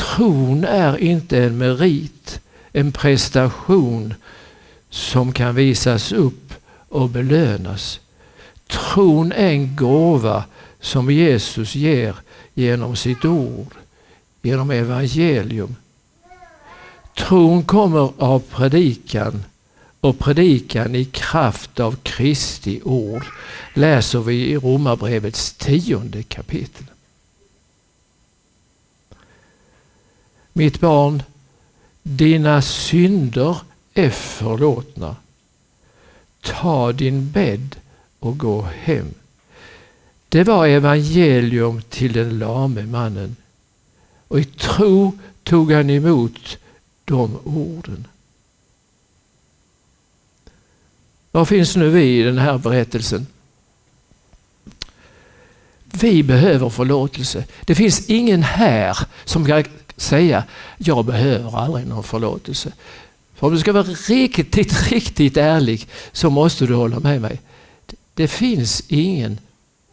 Tron 0.00 0.64
är 0.64 0.98
inte 0.98 1.38
en 1.44 1.58
merit, 1.58 2.40
en 2.72 2.92
prestation 2.92 4.14
som 4.90 5.32
kan 5.32 5.54
visas 5.54 6.12
upp 6.12 6.54
och 6.88 7.08
belönas. 7.08 8.00
Tron 8.66 9.32
är 9.32 9.50
en 9.50 9.76
gåva 9.76 10.44
som 10.80 11.10
Jesus 11.10 11.74
ger 11.74 12.14
genom 12.54 12.96
sitt 12.96 13.24
ord, 13.24 13.74
genom 14.42 14.70
evangelium. 14.70 15.76
Tron 17.16 17.64
kommer 17.64 18.12
av 18.18 18.38
predikan 18.50 19.44
och 20.00 20.18
predikan 20.18 20.94
i 20.94 21.04
kraft 21.04 21.80
av 21.80 21.96
Kristi 22.02 22.80
ord 22.84 23.24
läser 23.74 24.20
vi 24.20 24.34
i 24.34 24.56
Romarbrevets 24.56 25.52
tionde 25.52 26.22
kapitel. 26.22 26.84
Mitt 30.52 30.80
barn, 30.80 31.22
dina 32.02 32.62
synder 32.62 33.56
är 33.94 34.10
förlåtna. 34.10 35.16
Ta 36.40 36.92
din 36.92 37.30
bädd 37.30 37.76
och 38.18 38.38
gå 38.38 38.62
hem. 38.62 39.14
Det 40.28 40.44
var 40.44 40.66
evangelium 40.66 41.82
till 41.82 42.12
den 42.12 42.38
lame 42.38 42.82
mannen. 42.82 43.36
Och 44.28 44.40
i 44.40 44.44
tro 44.44 45.18
tog 45.42 45.72
han 45.72 45.90
emot 45.90 46.58
de 47.04 47.38
orden. 47.44 48.06
Var 51.30 51.44
finns 51.44 51.76
nu 51.76 51.90
vi 51.90 52.20
i 52.20 52.22
den 52.22 52.38
här 52.38 52.58
berättelsen? 52.58 53.26
Vi 55.84 56.22
behöver 56.22 56.68
förlåtelse. 56.68 57.44
Det 57.64 57.74
finns 57.74 58.10
ingen 58.10 58.42
här 58.42 58.98
som 59.24 59.44
säga 60.00 60.44
jag 60.78 61.04
behöver 61.04 61.58
aldrig 61.58 61.86
någon 61.86 62.02
förlåtelse. 62.02 62.72
För 63.34 63.46
om 63.46 63.52
du 63.52 63.60
ska 63.60 63.72
vara 63.72 63.82
riktigt, 63.82 64.90
riktigt 64.90 65.36
ärlig 65.36 65.88
så 66.12 66.30
måste 66.30 66.66
du 66.66 66.74
hålla 66.74 67.00
med 67.00 67.20
mig. 67.20 67.40
Det 68.14 68.28
finns 68.28 68.82
ingen 68.88 69.38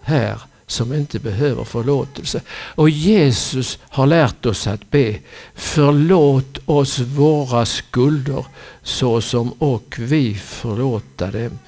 här 0.02 0.42
som 0.68 0.94
inte 0.94 1.20
behöver 1.20 1.64
förlåtelse. 1.64 2.42
Och 2.50 2.90
Jesus 2.90 3.80
har 3.82 4.08
lärt 4.08 4.46
oss 4.46 4.68
att 4.68 4.92
be. 4.92 5.16
Förlåt 5.56 6.58
oss 6.66 7.00
våra 7.00 7.66
skulder 7.66 8.46
så 8.84 9.22
som 9.22 9.52
och 9.52 9.96
vi 10.00 10.36
förlåta 10.36 11.32
dem 11.32 11.60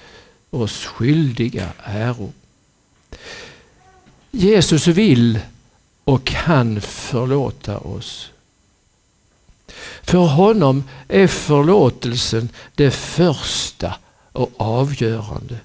oss 0.50 0.86
skyldiga 0.86 1.70
äro. 1.84 2.32
Jesus 4.32 4.88
vill 4.88 5.40
och 6.10 6.26
kan 6.26 6.82
förlåta 6.82 7.78
oss. 7.78 8.32
För 10.04 10.18
honom 10.18 10.84
är 11.08 11.28
förlåtelsen 11.28 12.50
det 12.76 12.92
första 12.92 13.96
och 14.32 14.52
avgörande. 14.58 15.58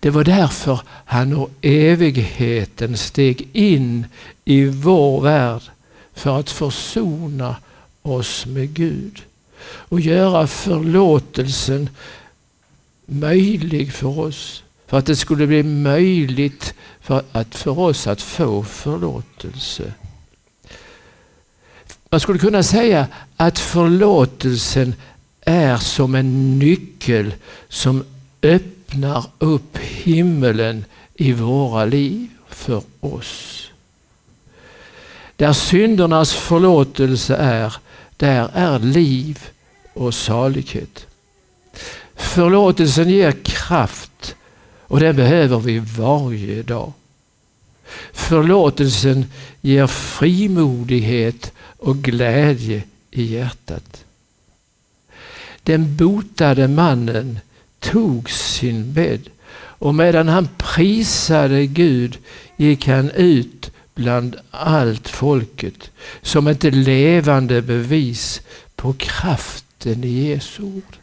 Det 0.00 0.10
var 0.10 0.24
därför 0.24 0.80
han 0.86 1.36
och 1.36 1.50
evigheten 1.60 2.96
steg 2.96 3.48
in 3.52 4.06
i 4.44 4.64
vår 4.64 5.20
värld 5.20 5.62
för 6.14 6.38
att 6.40 6.50
försona 6.50 7.56
oss 8.02 8.46
med 8.46 8.74
Gud 8.74 9.22
och 9.62 10.00
göra 10.00 10.46
förlåtelsen 10.46 11.90
möjlig 13.06 13.92
för 13.92 14.18
oss. 14.18 14.62
För 14.90 14.98
att 14.98 15.06
det 15.06 15.16
skulle 15.16 15.46
bli 15.46 15.62
möjligt 15.62 16.74
för, 17.00 17.22
att, 17.32 17.54
för 17.54 17.78
oss 17.78 18.06
att 18.06 18.22
få 18.22 18.62
förlåtelse. 18.62 19.92
Man 22.08 22.20
skulle 22.20 22.38
kunna 22.38 22.62
säga 22.62 23.06
att 23.36 23.58
förlåtelsen 23.58 24.94
är 25.40 25.76
som 25.76 26.14
en 26.14 26.58
nyckel 26.58 27.34
som 27.68 28.04
öppnar 28.42 29.24
upp 29.38 29.78
himmelen 29.78 30.84
i 31.14 31.32
våra 31.32 31.84
liv 31.84 32.28
för 32.48 32.82
oss. 33.00 33.66
Där 35.36 35.52
syndernas 35.52 36.32
förlåtelse 36.32 37.36
är, 37.36 37.74
där 38.16 38.50
är 38.54 38.78
liv 38.78 39.48
och 39.92 40.14
salighet. 40.14 41.06
Förlåtelsen 42.16 43.10
ger 43.10 43.32
kraft 43.32 44.36
och 44.90 45.00
den 45.00 45.16
behöver 45.16 45.58
vi 45.58 45.78
varje 45.78 46.62
dag. 46.62 46.92
Förlåtelsen 48.12 49.24
ger 49.60 49.86
frimodighet 49.86 51.52
och 51.76 51.96
glädje 51.96 52.82
i 53.10 53.22
hjärtat. 53.22 54.04
Den 55.62 55.96
botade 55.96 56.68
mannen 56.68 57.38
tog 57.78 58.30
sin 58.30 58.92
bädd 58.92 59.28
och 59.54 59.94
medan 59.94 60.28
han 60.28 60.48
prisade 60.56 61.66
Gud 61.66 62.18
gick 62.56 62.86
han 62.86 63.10
ut 63.10 63.70
bland 63.94 64.36
allt 64.50 65.08
folket 65.08 65.90
som 66.22 66.46
ett 66.46 66.64
levande 66.64 67.62
bevis 67.62 68.40
på 68.76 68.92
kraften 68.92 70.04
i 70.04 70.28
Jesu 70.28 70.62
ord. 70.62 70.96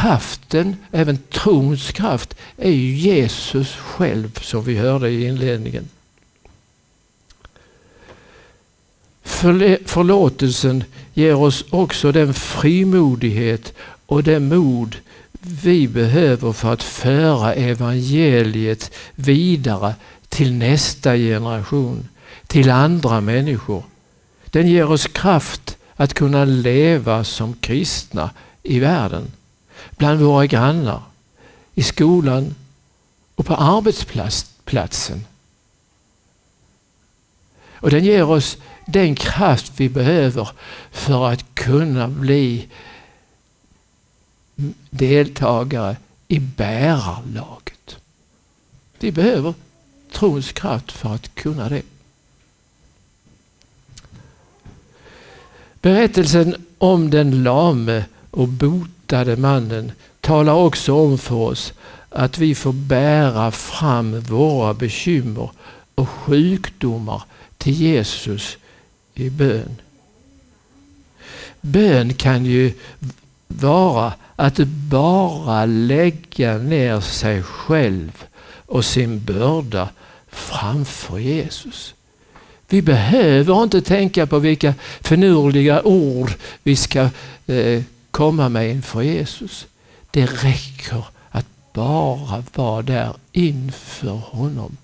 Kraften, 0.00 0.76
även 0.92 1.18
trons 1.30 1.92
kraft, 1.92 2.36
är 2.56 2.70
ju 2.70 2.94
Jesus 2.94 3.76
själv 3.76 4.38
som 4.40 4.64
vi 4.64 4.76
hörde 4.76 5.10
i 5.10 5.26
inledningen. 5.26 5.88
Förlåtelsen 9.84 10.84
ger 11.14 11.34
oss 11.34 11.64
också 11.70 12.12
den 12.12 12.34
frimodighet 12.34 13.72
och 14.06 14.22
det 14.22 14.40
mod 14.40 14.96
vi 15.40 15.88
behöver 15.88 16.52
för 16.52 16.72
att 16.72 16.82
föra 16.82 17.54
evangeliet 17.54 18.92
vidare 19.14 19.94
till 20.28 20.52
nästa 20.52 21.16
generation, 21.16 22.08
till 22.46 22.70
andra 22.70 23.20
människor. 23.20 23.84
Den 24.44 24.66
ger 24.66 24.90
oss 24.90 25.06
kraft 25.06 25.76
att 25.96 26.14
kunna 26.14 26.44
leva 26.44 27.24
som 27.24 27.54
kristna 27.54 28.30
i 28.62 28.78
världen, 28.78 29.32
bland 30.00 30.20
våra 30.20 30.46
grannar, 30.46 31.02
i 31.74 31.82
skolan 31.82 32.54
och 33.34 33.46
på 33.46 33.54
arbetsplatsen. 33.54 35.24
Och 37.72 37.90
den 37.90 38.04
ger 38.04 38.24
oss 38.24 38.56
den 38.86 39.14
kraft 39.14 39.72
vi 39.76 39.88
behöver 39.88 40.50
för 40.90 41.28
att 41.28 41.54
kunna 41.54 42.08
bli 42.08 42.68
deltagare 44.90 45.96
i 46.28 46.38
bärarlaget. 46.38 47.96
Vi 48.98 49.12
behöver 49.12 49.54
trons 50.12 50.52
kraft 50.52 50.92
för 50.92 51.14
att 51.14 51.34
kunna 51.34 51.68
det. 51.68 51.82
Berättelsen 55.80 56.66
om 56.78 57.10
den 57.10 57.42
lame 57.42 58.04
och 58.30 58.48
botade 59.10 59.36
mannen 59.36 59.92
talar 60.20 60.52
också 60.52 60.94
om 60.94 61.18
för 61.18 61.34
oss 61.34 61.72
att 62.10 62.38
vi 62.38 62.54
får 62.54 62.72
bära 62.72 63.50
fram 63.50 64.20
våra 64.20 64.74
bekymmer 64.74 65.50
och 65.94 66.08
sjukdomar 66.08 67.22
till 67.58 67.72
Jesus 67.72 68.56
i 69.14 69.30
bön. 69.30 69.76
Bön 71.60 72.14
kan 72.14 72.44
ju 72.44 72.72
vara 73.48 74.12
att 74.36 74.58
bara 74.88 75.66
lägga 75.66 76.58
ner 76.58 77.00
sig 77.00 77.42
själv 77.42 78.24
och 78.66 78.84
sin 78.84 79.24
börda 79.24 79.88
framför 80.28 81.18
Jesus. 81.18 81.94
Vi 82.68 82.82
behöver 82.82 83.62
inte 83.62 83.82
tänka 83.82 84.26
på 84.26 84.38
vilka 84.38 84.74
finurliga 85.00 85.82
ord 85.82 86.30
vi 86.62 86.76
ska 86.76 87.08
eh, 87.46 87.82
komma 88.10 88.48
med 88.48 88.70
inför 88.70 89.02
Jesus. 89.02 89.66
Det 90.10 90.26
räcker 90.26 91.04
att 91.30 91.46
bara 91.72 92.44
vara 92.54 92.82
där 92.82 93.14
inför 93.32 94.10
honom. 94.10 94.76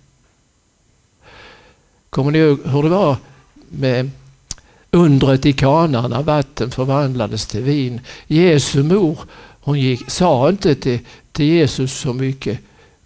Kommer 2.11 2.31
ni 2.31 2.39
ihåg 2.39 2.59
hur 2.65 2.83
det 2.83 2.89
var 2.89 3.17
med 3.69 4.11
undret 4.91 5.47
i 5.47 5.53
kanan 5.53 6.11
när 6.11 6.23
vatten 6.23 6.71
förvandlades 6.71 7.47
till 7.47 7.63
vin? 7.63 8.01
Jesu 8.27 8.83
mor 8.83 9.19
hon 9.61 9.81
gick, 9.81 10.11
sa 10.11 10.49
inte 10.49 10.75
till, 10.75 10.99
till 11.33 11.47
Jesus 11.47 11.93
så 11.93 12.13
mycket 12.13 12.59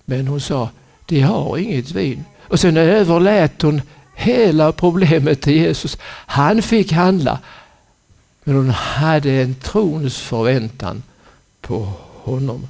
men 0.04 0.28
hon 0.28 0.40
sa 0.40 0.68
de 1.06 1.20
har 1.20 1.58
inget 1.58 1.90
vin. 1.90 2.24
Och 2.40 2.60
sen 2.60 2.76
överlät 2.76 3.62
hon 3.62 3.82
hela 4.14 4.72
problemet 4.72 5.40
till 5.40 5.52
Jesus. 5.52 5.98
Han 6.26 6.62
fick 6.62 6.92
handla. 6.92 7.38
Men 8.44 8.56
hon 8.56 8.70
hade 8.70 9.32
en 9.32 9.54
trons 9.54 10.18
förväntan 10.18 11.02
på 11.60 11.92
honom. 12.06 12.68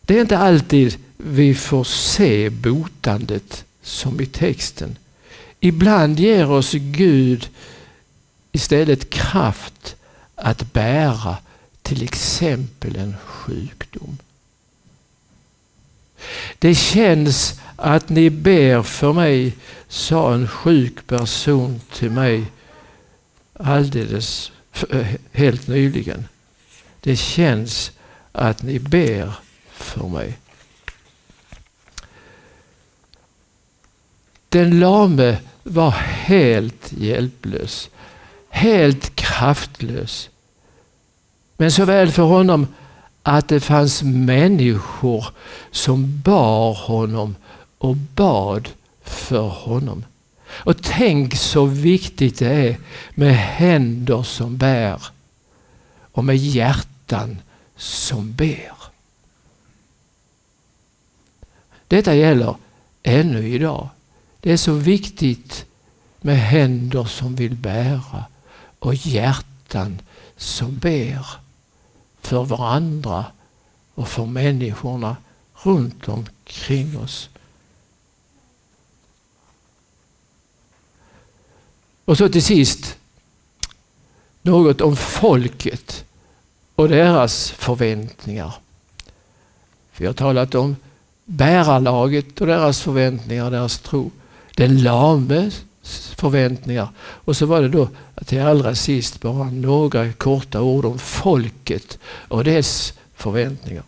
Det 0.00 0.16
är 0.16 0.20
inte 0.20 0.38
alltid 0.38 0.96
vi 1.16 1.54
får 1.54 1.84
se 1.84 2.50
botandet 2.50 3.64
som 3.82 4.20
i 4.20 4.26
texten. 4.26 4.96
Ibland 5.60 6.20
ger 6.20 6.50
oss 6.50 6.72
Gud 6.72 7.48
istället 8.52 9.10
kraft 9.10 9.96
att 10.34 10.72
bära 10.72 11.36
till 11.82 12.02
exempel 12.02 12.96
en 12.96 13.16
sjukdom. 13.24 14.18
Det 16.58 16.74
känns 16.74 17.60
att 17.76 18.08
ni 18.08 18.30
ber 18.30 18.82
för 18.82 19.12
mig, 19.12 19.56
sa 19.88 20.34
en 20.34 20.48
sjuk 20.48 21.06
person 21.06 21.80
till 21.92 22.10
mig 22.10 22.44
alldeles 23.64 24.52
eh, 24.90 25.06
helt 25.32 25.68
nyligen. 25.68 26.28
Det 27.00 27.16
känns 27.16 27.92
att 28.32 28.62
ni 28.62 28.78
ber 28.78 29.32
för 29.70 30.08
mig. 30.08 30.38
Den 34.48 34.80
lame 34.80 35.38
var 35.62 35.90
helt 35.90 36.92
hjälplös, 36.92 37.90
helt 38.48 39.16
kraftlös. 39.16 40.30
Men 41.56 41.72
såväl 41.72 42.10
för 42.10 42.22
honom 42.22 42.66
att 43.22 43.48
det 43.48 43.60
fanns 43.60 44.02
människor 44.02 45.26
som 45.70 46.20
bar 46.20 46.74
honom 46.74 47.36
och 47.78 47.96
bad 47.96 48.68
för 49.02 49.48
honom. 49.48 50.04
Och 50.60 50.82
tänk 50.82 51.36
så 51.36 51.64
viktigt 51.64 52.38
det 52.38 52.48
är 52.48 52.78
med 53.10 53.36
händer 53.36 54.22
som 54.22 54.56
bär 54.56 55.02
och 56.12 56.24
med 56.24 56.36
hjärtan 56.36 57.38
som 57.76 58.32
ber. 58.32 58.72
Detta 61.88 62.14
gäller 62.14 62.54
ännu 63.02 63.48
idag. 63.48 63.88
Det 64.40 64.52
är 64.52 64.56
så 64.56 64.72
viktigt 64.72 65.64
med 66.20 66.38
händer 66.38 67.04
som 67.04 67.34
vill 67.34 67.54
bära 67.54 68.24
och 68.78 68.94
hjärtan 68.94 70.00
som 70.36 70.76
ber 70.76 71.26
för 72.20 72.44
varandra 72.44 73.24
och 73.94 74.08
för 74.08 74.26
människorna 74.26 75.16
runt 75.62 76.08
omkring 76.08 76.98
oss. 76.98 77.28
Och 82.10 82.18
så 82.18 82.28
till 82.28 82.42
sist 82.42 82.96
något 84.42 84.80
om 84.80 84.96
folket 84.96 86.04
och 86.74 86.88
deras 86.88 87.50
förväntningar. 87.50 88.54
Vi 89.96 90.06
har 90.06 90.12
talat 90.12 90.54
om 90.54 90.76
bärarlaget 91.24 92.40
och 92.40 92.46
deras 92.46 92.82
förväntningar, 92.82 93.50
deras 93.50 93.78
tro. 93.78 94.10
Den 94.56 94.82
lames 94.82 95.64
förväntningar. 96.16 96.88
Och 97.00 97.36
så 97.36 97.46
var 97.46 97.62
det 97.62 97.68
då 97.68 97.88
till 98.26 98.40
allra 98.40 98.74
sist 98.74 99.20
bara 99.20 99.50
några 99.50 100.12
korta 100.12 100.60
ord 100.60 100.84
om 100.84 100.98
folket 100.98 101.98
och 102.04 102.44
dess 102.44 102.92
förväntningar. 103.14 103.84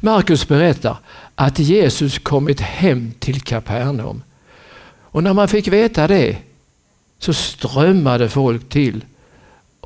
Markus 0.00 0.48
berättar 0.48 0.96
att 1.34 1.58
Jesus 1.58 2.18
kommit 2.18 2.60
hem 2.60 3.12
till 3.18 3.40
Kapernaum. 3.40 4.22
Och 5.02 5.22
när 5.22 5.34
man 5.34 5.48
fick 5.48 5.68
veta 5.68 6.06
det 6.06 6.38
så 7.18 7.32
strömmade 7.32 8.28
folk 8.28 8.68
till 8.68 9.04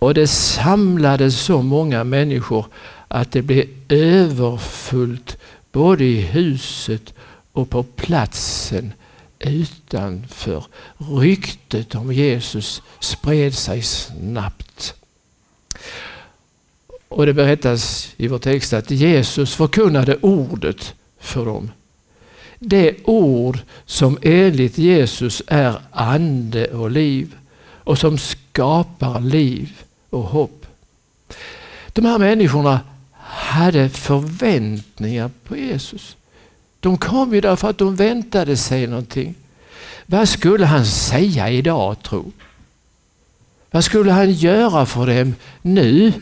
och 0.03 0.15
det 0.15 0.27
samlades 0.27 1.41
så 1.41 1.63
många 1.63 2.05
människor 2.05 2.67
att 3.09 3.33
det 3.33 3.43
blev 3.43 3.67
överfullt 3.89 5.37
både 5.73 6.05
i 6.05 6.21
huset 6.21 7.15
och 7.53 7.71
på 7.71 7.83
platsen 7.83 8.93
utanför. 9.39 10.65
Ryktet 10.99 11.95
om 11.95 12.13
Jesus 12.13 12.83
spred 13.01 13.55
sig 13.55 13.83
snabbt. 13.83 14.95
Och 17.09 17.27
det 17.27 17.35
berättas 17.35 18.15
i 18.17 18.29
vår 18.29 18.39
text 18.39 18.73
att 18.73 18.91
Jesus 18.91 19.55
förkunnade 19.55 20.17
ordet 20.21 20.95
för 21.21 21.45
dem. 21.45 21.71
Det 22.65 22.97
ord 23.05 23.59
som 23.87 24.19
enligt 24.23 24.79
Jesus 24.79 25.43
är 25.47 25.75
ande 25.91 26.67
och 26.67 26.91
liv 26.91 27.37
och 27.85 27.99
som 27.99 28.19
skapar 28.19 29.21
liv 29.21 29.83
och 30.11 30.23
hopp. 30.23 30.67
De 31.93 32.05
här 32.05 32.19
människorna 32.19 32.81
hade 33.23 33.89
förväntningar 33.89 35.31
på 35.45 35.57
Jesus. 35.57 36.17
De 36.81 36.99
kom 36.99 37.35
ju 37.35 37.41
därför 37.41 37.71
att 37.71 37.79
de 37.79 37.97
väntade 37.97 38.57
sig 38.57 38.87
någonting. 38.87 39.35
Vad 40.07 40.29
skulle 40.29 40.67
han 40.67 40.87
säga 40.87 41.51
idag 41.51 42.03
tro? 42.03 42.33
Vad 43.71 43.85
skulle 43.85 44.13
han 44.13 44.33
göra 44.33 44.87
för 44.87 45.07
dem 45.07 45.35
nu? 45.63 46.13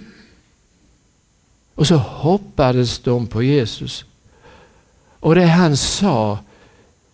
Och 1.74 1.86
så 1.86 1.96
hoppades 1.96 2.98
de 2.98 3.26
på 3.26 3.42
Jesus. 3.42 4.04
Och 5.20 5.34
det 5.34 5.46
han 5.46 5.76
sa 5.76 6.38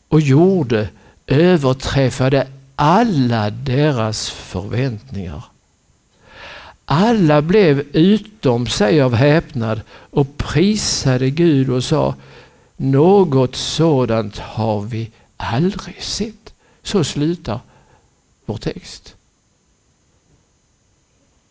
och 0.09 0.21
gjorde 0.21 0.89
överträffade 1.27 2.49
alla 2.77 3.51
deras 3.51 4.31
förväntningar. 4.31 5.45
Alla 6.85 7.43
blev 7.43 7.81
utom 7.93 8.67
sig 8.67 9.01
av 9.01 9.15
häpnad 9.15 9.81
och 9.91 10.37
prisade 10.37 11.31
Gud 11.31 11.71
och 11.71 11.85
sa 11.85 12.15
något 12.77 13.57
sådant 13.57 14.39
har 14.39 14.81
vi 14.81 15.11
aldrig 15.37 16.03
sett. 16.03 16.55
Så 16.83 17.05
slutar 17.05 17.61
vår 18.45 18.57
text. 18.57 19.15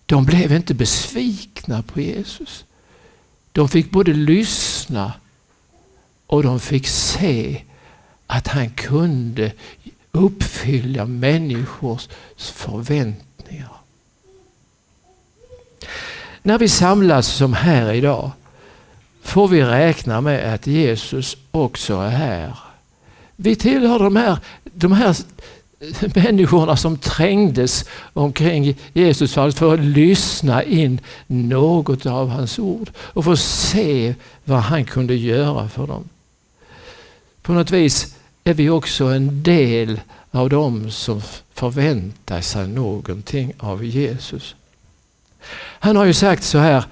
De 0.05 0.25
blev 0.25 0.51
inte 0.51 0.73
besvikna 0.73 1.81
på 1.81 2.01
Jesus. 2.01 2.65
De 3.51 3.69
fick 3.69 3.91
både 3.91 4.13
lyssna 4.13 5.13
och 6.27 6.43
de 6.43 6.59
fick 6.59 6.87
se 6.87 7.61
att 8.27 8.47
han 8.47 8.69
kunde 8.69 9.51
uppfylla 10.11 11.05
människors 11.05 12.09
förväntningar. 12.37 13.71
När 16.41 16.57
vi 16.57 16.69
samlas 16.69 17.27
som 17.27 17.53
här 17.53 17.93
idag 17.93 18.31
får 19.21 19.47
vi 19.47 19.63
räkna 19.63 20.21
med 20.21 20.53
att 20.53 20.67
Jesus 20.67 21.37
också 21.51 21.95
är 21.95 22.09
här. 22.09 22.57
Vi 23.35 23.55
tillhör 23.55 23.99
de 23.99 24.15
här, 24.15 24.37
de 24.63 24.91
här 24.91 25.15
människorna 26.15 26.77
som 26.77 26.97
trängdes 26.97 27.85
omkring 28.13 28.77
Jesus 28.93 29.33
för 29.33 29.73
att 29.73 29.79
lyssna 29.79 30.63
in 30.63 30.99
något 31.27 32.05
av 32.05 32.29
hans 32.29 32.59
ord 32.59 32.89
och 32.97 33.25
få 33.25 33.35
se 33.37 34.15
vad 34.43 34.59
han 34.59 34.85
kunde 34.85 35.15
göra 35.15 35.69
för 35.69 35.87
dem. 35.87 36.09
På 37.45 37.53
något 37.53 37.71
vis 37.71 38.15
är 38.43 38.53
vi 38.53 38.69
också 38.69 39.05
en 39.05 39.43
del 39.43 40.01
av 40.31 40.49
dem 40.49 40.91
som 40.91 41.21
förväntar 41.53 42.41
sig 42.41 42.67
någonting 42.67 43.53
av 43.57 43.85
Jesus. 43.85 44.55
Han 45.57 45.95
har 45.95 46.05
ju 46.05 46.13
sagt 46.13 46.43
så 46.43 46.57
här 46.57 46.85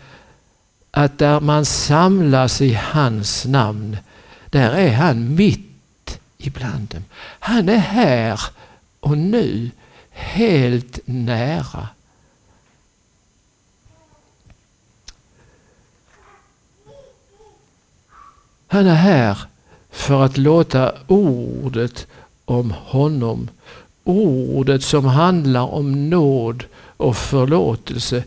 att 0.92 1.18
där 1.18 1.40
man 1.40 1.66
samlas 1.66 2.62
i 2.62 2.74
hans 2.74 3.46
namn, 3.46 3.98
där 4.46 4.72
är 4.72 4.94
han 4.94 5.36
mitt 5.36 6.20
ibland 6.38 6.88
dem. 6.90 7.04
Han 7.40 7.70
är 7.70 7.78
här 7.78 8.40
och 9.00 9.18
nu, 9.18 9.72
helt 10.10 11.00
nära. 11.06 11.88
Han 18.68 18.88
är 18.88 18.96
här 18.96 19.38
för 19.94 20.24
att 20.26 20.38
låta 20.38 20.94
ordet 21.08 22.08
om 22.46 22.72
honom, 22.72 23.50
ordet 24.04 24.84
som 24.84 25.06
handlar 25.06 25.74
om 25.74 26.10
nåd 26.10 26.64
och 26.98 27.18
förlåtelse, 27.18 28.24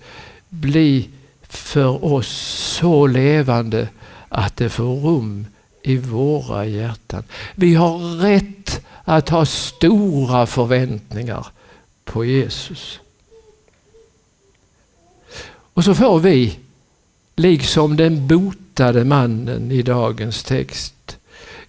bli 0.48 1.08
för 1.42 2.04
oss 2.04 2.28
så 2.80 3.06
levande 3.06 3.88
att 4.28 4.56
det 4.56 4.68
får 4.68 5.00
rum 5.00 5.46
i 5.82 5.96
våra 5.96 6.66
hjärtan. 6.66 7.22
Vi 7.54 7.74
har 7.74 7.98
rätt 7.98 8.84
att 9.04 9.28
ha 9.28 9.46
stora 9.46 10.46
förväntningar 10.46 11.46
på 12.04 12.24
Jesus. 12.24 13.00
Och 15.72 15.84
så 15.84 15.94
får 15.94 16.18
vi, 16.18 16.58
liksom 17.36 17.96
den 17.96 18.26
botade 18.26 19.04
mannen 19.04 19.72
i 19.72 19.82
dagens 19.82 20.44
text, 20.44 21.15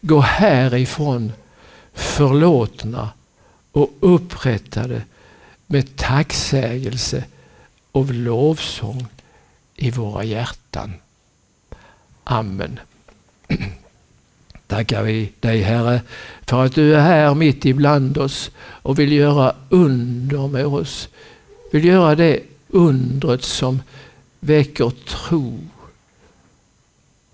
gå 0.02 0.20
härifrån 0.20 1.32
förlåtna 1.94 3.10
och 3.72 3.94
upprättade 4.00 5.02
med 5.68 5.96
tacksägelse 5.96 7.24
och 7.92 8.14
lovsång 8.14 9.08
i 9.76 9.92
våra 9.92 10.24
hjärtan. 10.24 10.94
Amen. 12.24 12.80
Tackar 14.68 15.04
vi 15.04 15.32
dig 15.40 15.62
Herre 15.62 16.02
för 16.46 16.66
att 16.66 16.76
du 16.76 16.96
är 16.96 17.02
här 17.02 17.36
mitt 17.36 17.66
ibland 17.66 18.18
oss 18.18 18.52
och 18.60 19.00
vill 19.00 19.12
göra 19.12 19.56
under 19.70 20.48
med 20.48 20.66
oss. 20.66 21.10
Vill 21.72 21.86
göra 21.86 22.16
det 22.16 22.40
undret 22.68 23.44
som 23.44 23.82
väcker 24.40 24.90
tro 24.90 25.60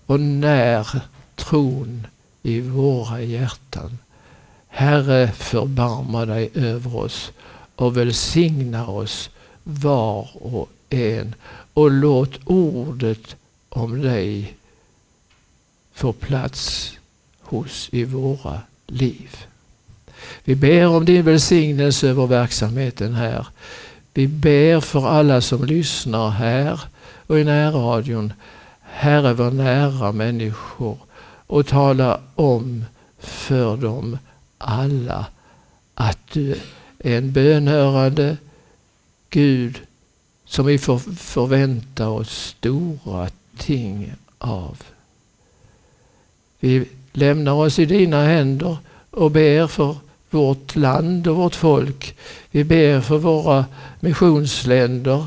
och 0.06 0.20
när 0.20 1.02
tron 1.36 2.08
i 2.44 2.62
våra 2.62 3.22
hjärtan. 3.22 3.98
Herre 4.68 5.32
förbarma 5.32 6.26
dig 6.26 6.50
över 6.54 6.96
oss 6.96 7.32
och 7.76 7.98
välsigna 7.98 8.88
oss 8.88 9.30
var 9.64 10.30
och 10.34 10.70
en 10.90 11.36
och 11.74 11.92
låt 11.92 12.40
ordet 12.46 13.36
om 13.70 14.02
dig 14.02 14.54
få 15.94 16.14
plats 16.14 16.94
hos 17.42 17.90
i 17.92 18.04
våra 18.04 18.62
liv. 18.88 19.38
Vi 20.44 20.56
ber 20.56 20.88
om 20.88 21.06
din 21.06 21.26
välsignelse 21.26 22.10
över 22.10 22.28
verksamheten 22.28 23.14
här. 23.14 23.48
Vi 24.14 24.28
ber 24.28 24.80
för 24.80 25.08
alla 25.08 25.42
som 25.42 25.66
lyssnar 25.66 26.30
här 26.30 26.82
och 27.28 27.40
i 27.40 27.44
närradion. 27.44 28.34
Herre, 28.82 29.34
var 29.34 29.52
nära 29.52 30.12
människor 30.12 30.98
och 31.54 31.68
tala 31.68 32.22
om 32.36 32.86
för 33.20 33.78
dem 33.78 34.18
alla 34.58 35.26
att 35.94 36.18
du 36.32 36.52
är 37.00 37.18
en 37.18 37.32
bönhörande 37.32 38.38
Gud 39.30 39.82
som 40.46 40.66
vi 40.66 40.78
får 40.78 41.00
förvänta 41.16 42.10
oss 42.10 42.30
stora 42.30 43.30
ting 43.58 44.14
av. 44.38 44.84
Vi 46.60 46.90
lämnar 47.12 47.54
oss 47.54 47.80
i 47.80 47.86
dina 47.86 48.26
händer 48.26 48.78
och 49.10 49.32
ber 49.32 49.68
för 49.68 49.96
vårt 50.30 50.76
land 50.76 51.28
och 51.28 51.36
vårt 51.36 51.56
folk. 51.56 52.16
Vi 52.52 52.64
ber 52.64 53.02
för 53.02 53.18
våra 53.18 53.66
missionsländer. 54.00 55.26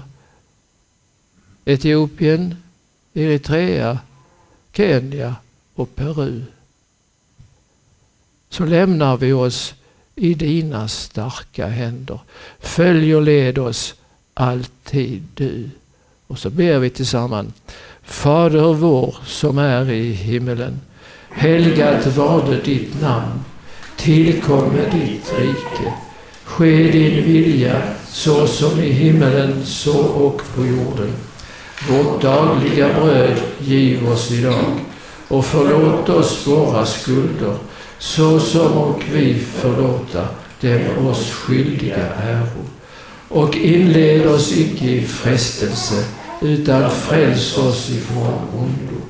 Etiopien, 1.64 2.56
Eritrea, 3.14 3.98
Kenya 4.72 5.34
och 5.76 5.96
Peru. 5.96 6.42
Så 8.48 8.64
lämnar 8.64 9.16
vi 9.16 9.32
oss 9.32 9.74
i 10.14 10.34
dina 10.34 10.88
starka 10.88 11.66
händer. 11.66 12.20
Följ 12.60 13.16
och 13.16 13.22
led 13.22 13.58
oss 13.58 13.94
alltid 14.34 15.22
du. 15.34 15.70
Och 16.26 16.38
så 16.38 16.50
ber 16.50 16.78
vi 16.78 16.90
tillsammans. 16.90 17.54
Fader 18.02 18.74
vår 18.74 19.16
som 19.26 19.58
är 19.58 19.90
i 19.90 20.12
himmelen. 20.12 20.80
Helgat 21.30 22.06
varde 22.06 22.60
ditt 22.60 23.00
namn. 23.00 23.44
Tillkomme 23.96 24.90
ditt 24.92 25.32
rike. 25.38 25.92
Ske 26.44 26.90
din 26.90 27.24
vilja 27.24 27.82
så 28.08 28.46
som 28.46 28.80
i 28.80 28.92
himmelen 28.92 29.66
så 29.66 29.98
och 30.04 30.42
på 30.54 30.66
jorden. 30.66 31.12
Vårt 31.88 32.22
dagliga 32.22 33.00
bröd 33.00 33.40
giv 33.58 34.08
oss 34.08 34.32
idag 34.32 34.80
och 35.28 35.44
förlåt 35.44 36.08
oss 36.08 36.46
våra 36.46 36.86
skulder 36.86 37.56
så 37.98 38.40
som 38.40 38.72
och 38.72 39.02
vi 39.12 39.34
förlåta 39.34 40.28
dem 40.60 41.06
oss 41.06 41.30
skyldiga 41.30 41.96
äro. 42.22 42.64
Och 43.28 43.56
inled 43.56 44.26
oss 44.26 44.56
icke 44.56 44.84
i 44.84 45.02
frestelse 45.02 46.04
utan 46.42 46.90
fräls 46.90 47.58
oss 47.58 47.90
ifrån 47.90 48.40
ondo. 48.54 49.02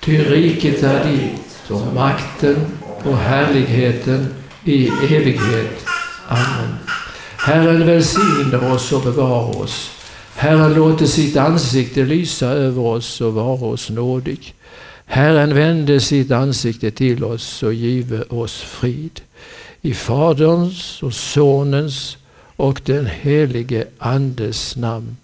Ty 0.00 0.24
riket 0.24 0.82
är 0.82 1.04
ditt 1.04 1.70
och 1.70 1.94
makten 1.94 2.56
och 3.04 3.16
härligheten 3.16 4.34
i 4.64 4.88
evighet. 4.88 5.84
Amen. 6.28 6.76
Herren 7.36 7.86
välsigne 7.86 8.72
oss 8.72 8.92
och 8.92 9.02
bevara 9.02 9.46
oss. 9.46 9.90
Herren 10.34 10.74
låter 10.74 11.06
sitt 11.06 11.36
ansikte 11.36 12.04
lysa 12.04 12.46
över 12.46 12.82
oss 12.82 13.20
och 13.20 13.34
vara 13.34 13.64
oss 13.64 13.90
nådig. 13.90 14.54
Herren 15.12 15.54
vände 15.54 16.00
sitt 16.00 16.30
ansikte 16.30 16.90
till 16.90 17.24
oss 17.24 17.62
och 17.62 17.74
give 17.74 18.22
oss 18.22 18.60
frid. 18.60 19.20
I 19.80 19.94
Faderns 19.94 21.02
och 21.02 21.14
Sonens 21.14 22.16
och 22.56 22.80
den 22.84 23.06
helige 23.06 23.86
Andes 23.98 24.76
namn. 24.76 25.16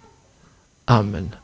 Amen. 0.85 1.35